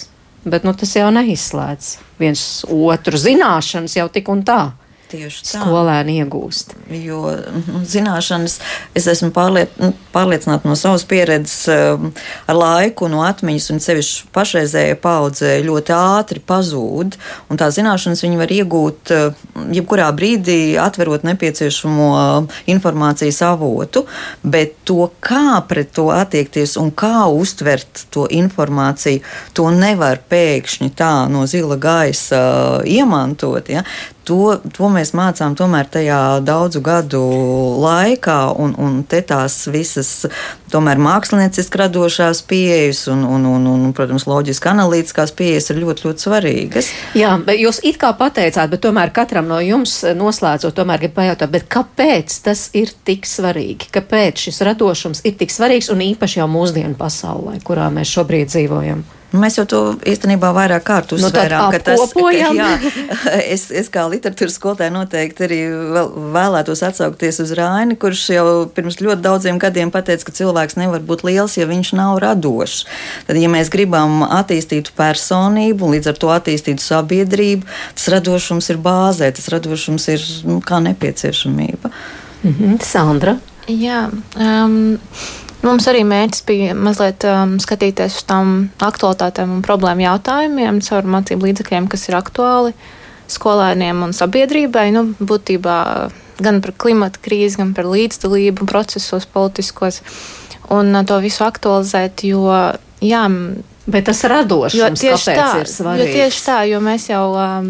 [0.47, 1.89] Bet nu, tas jau neizslēdz
[2.20, 4.61] viens otru zināšanas jau tik un tā.
[5.10, 5.64] Tieši tā.
[5.64, 6.76] Skolēni iegūst.
[6.93, 7.32] Jo
[7.89, 8.60] zināšanas,
[8.93, 12.12] es esmu pārliet, nu, pārliecināta no savas pieredzes, um,
[12.45, 17.18] ar laiku, no atmiņas, un sevišķi pašreizējai paudzē ļoti ātri pazūd.
[17.49, 19.41] Un tā zināšanas viņi var iegūt uh,
[19.74, 24.05] jebkurā brīdī, atverot nepieciešamo uh, informācijas avotu,
[24.45, 29.26] bet to, kā pret to attiekties un kā uztvert to informāciju,
[29.57, 33.74] to nevar pēkšņi tā no zila gaisa uh, iemantot.
[33.74, 33.88] Ja?
[34.30, 37.21] To, to mēs mācām tomēr tajā daudzu gadu
[37.82, 40.27] laikā, un, un te tās visas
[40.69, 46.25] tomēr mākslinieciski radošās pieejas un, un, un, un protams, loģiski analītiskās pieejas ir ļoti, ļoti
[46.27, 46.91] svarīgas.
[47.17, 51.57] Jā, bet jūs it kā pateicāt, bet tomēr katram no jums noslēdzot, tomēr gribu pajautāt,
[51.73, 53.89] kāpēc tas ir tik svarīgi?
[53.95, 59.07] Kāpēc šis radošums ir tik svarīgs un īpaši jau mūsdienu pasaulē, kurā mēs šobrīd dzīvojam?
[59.30, 61.69] Mēs jau to īstenībā vairāk kārt Nu, uzsvērām.
[61.73, 62.55] ka tas, ka, apkopojam.
[62.59, 62.69] jā,
[63.45, 68.97] es, es kā literatūras skolotāja noteikti arī vēl, vēlētos atsaukties uz Raini, kurš jau pirms
[68.97, 72.88] ļoti daudziem gadiem pateica, ka cilvēks nevar būt liels, ja viņš nav radošs.
[73.27, 77.69] Tad, ja mēs gribam attīstīt personību, līdz ar to attīstīt sabiedrību,
[77.99, 81.93] tas radošums ir bāzē, tas radošums ir nu, kā nepieciešamība.
[82.49, 82.80] Mhm.
[82.82, 83.38] Sandra.
[83.69, 84.07] Jā,
[84.41, 84.97] um,
[85.66, 91.49] mums arī mērķis bija mazliet um, skatīties uz tām aktualitātēm un problēmu jautājumiem caur mācību
[91.49, 92.76] līdzekļiem, kas ir aktuāli
[93.30, 94.89] skolēniem un sabiedrībai.
[94.95, 95.80] Nu, būtībā
[96.39, 100.01] gan par klimata krīzi, gan par līdzdalību procesos politiskos.
[100.70, 102.45] Un uh, to visu aktualizēt, jo
[103.03, 103.26] jā,
[103.89, 106.01] Bet tas radošums, Jo tieši tā, ir svarīgs?
[106.03, 107.70] jo tieši tā, jo mēs jau um,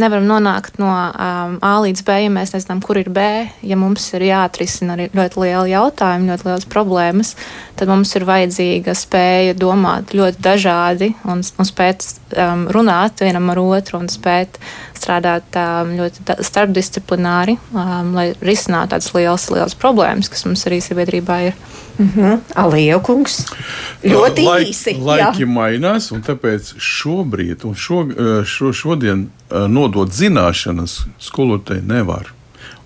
[0.00, 3.24] nevaram nonākt no um, A līdz B, ja mēs nezinām, kur ir B.
[3.66, 7.34] Ja mums ir jāatrisina arī ļoti liela jautājuma, ļoti liels problēmas,
[7.78, 13.62] tad mums ir vajadzīga spēja domāt ļoti dažādi un, un spēt um, runāt vienam ar
[13.62, 14.58] otru un spēt
[15.00, 21.40] strādāt um, ļoti starpdisciplināri, um, lai risinātu tādas lielas, lielas problēmas, kas mums arī sabiedrībā
[21.48, 21.58] ir.
[21.94, 22.40] Mhm.
[22.58, 23.44] Alija kungs.
[24.02, 24.96] Ļoti Laik- īsi.
[24.98, 25.50] Laiki jā.
[25.50, 28.00] mainās, un tāpēc šobrīd, un šo,
[28.42, 32.32] šo, šodien eh, nodot zināšanas skolotājai nevar.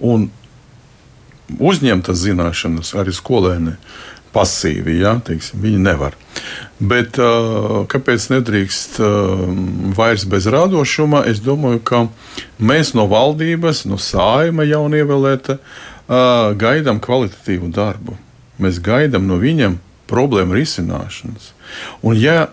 [0.01, 0.29] Un
[1.57, 3.77] uzņemt tas zināšanas arī skolēni
[4.39, 6.15] pasīvi, ja, teiksim, viņi nevar.
[6.79, 9.43] Bet uh, kāpēc nedrīkst uh,
[9.99, 11.25] vairs bez radošuma?
[11.27, 12.05] Es domāju, ka
[12.63, 18.15] mēs no valdības, no sājuma jaunievēlēta, uh, gaidām kvalitatīvu darbu.
[18.63, 21.53] Mēs gaidām no viņiem problēmu risināšanas.
[22.01, 22.49] Un, ja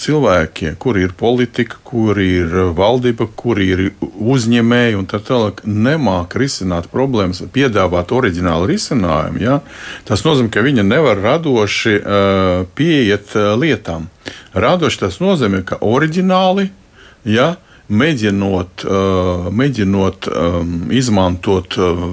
[0.00, 6.90] cilvēki, kuri ir politika, kuri ir valdība, kuri ir uzņēmēji un tā tālāk, nemāķi risināt
[6.92, 9.60] problēmas, piedāvāt oriģinālu risinājumu, ja,
[10.08, 14.08] tas nozīmē, ka viņi nevar radoši uh, pieiet uh, lietām.
[14.54, 16.70] Radoši tas nozīmē, ka oriģināli.
[17.28, 17.56] Ja,
[17.90, 22.04] Mēģinot, uh, mēģinot um, izmantot uh,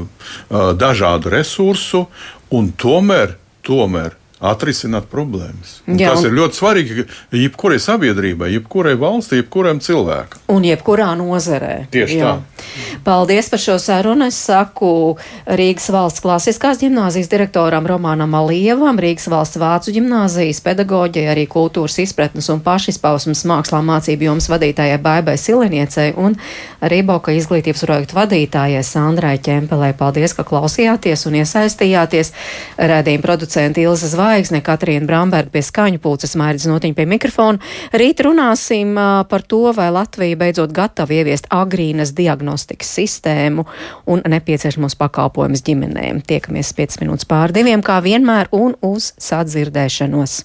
[0.74, 2.08] dažādu resursu,
[2.50, 5.80] un tomēr, tomēr atrisināt problēmas.
[5.88, 10.38] Jā, tas un- ir ļoti svarīgi jebkurai sabiedrībai, jebkurai valstī, jebkuram cilvēkam.
[10.54, 11.88] Un jebkurā nozarē.
[11.92, 12.40] Tieši Jā.
[13.04, 14.28] Paldies par šo sarunu.
[14.28, 15.18] Es saku
[15.48, 22.50] Rīgas valsts klasiskās gimnāzijas direktoram Romanam Alievam, Rīgas valsts vācu gimnāzijas pedagoģijai, arī kultūras izpratnes
[22.50, 26.36] un pašizpausmas mākslā mācību jomas vadītājai Baibai Siliniecei un
[26.82, 29.94] arī Boka izglītības projektu vadītājai Sandrai Ķempelē.
[29.98, 32.34] Paldies, ka klausījāties un iesaistījāties.
[32.78, 37.61] Rēdījuma producenta Ilza Zvaigzne, Katrīna Bramberga pie skaņu pulces, Mairis Notiņa pie mikrofona.
[37.95, 38.97] Rīt runāsim
[39.32, 43.63] par to, vai Latvija beidzot gatava ieviest agrīnas diagnostikas sistēmu
[44.11, 46.19] un nepieciešamos pakalpojumus ģimenēm.
[46.28, 50.41] Tiekamies 5 minūtes pār diviem, kā vienmēr, un uz sadzirdēšanos.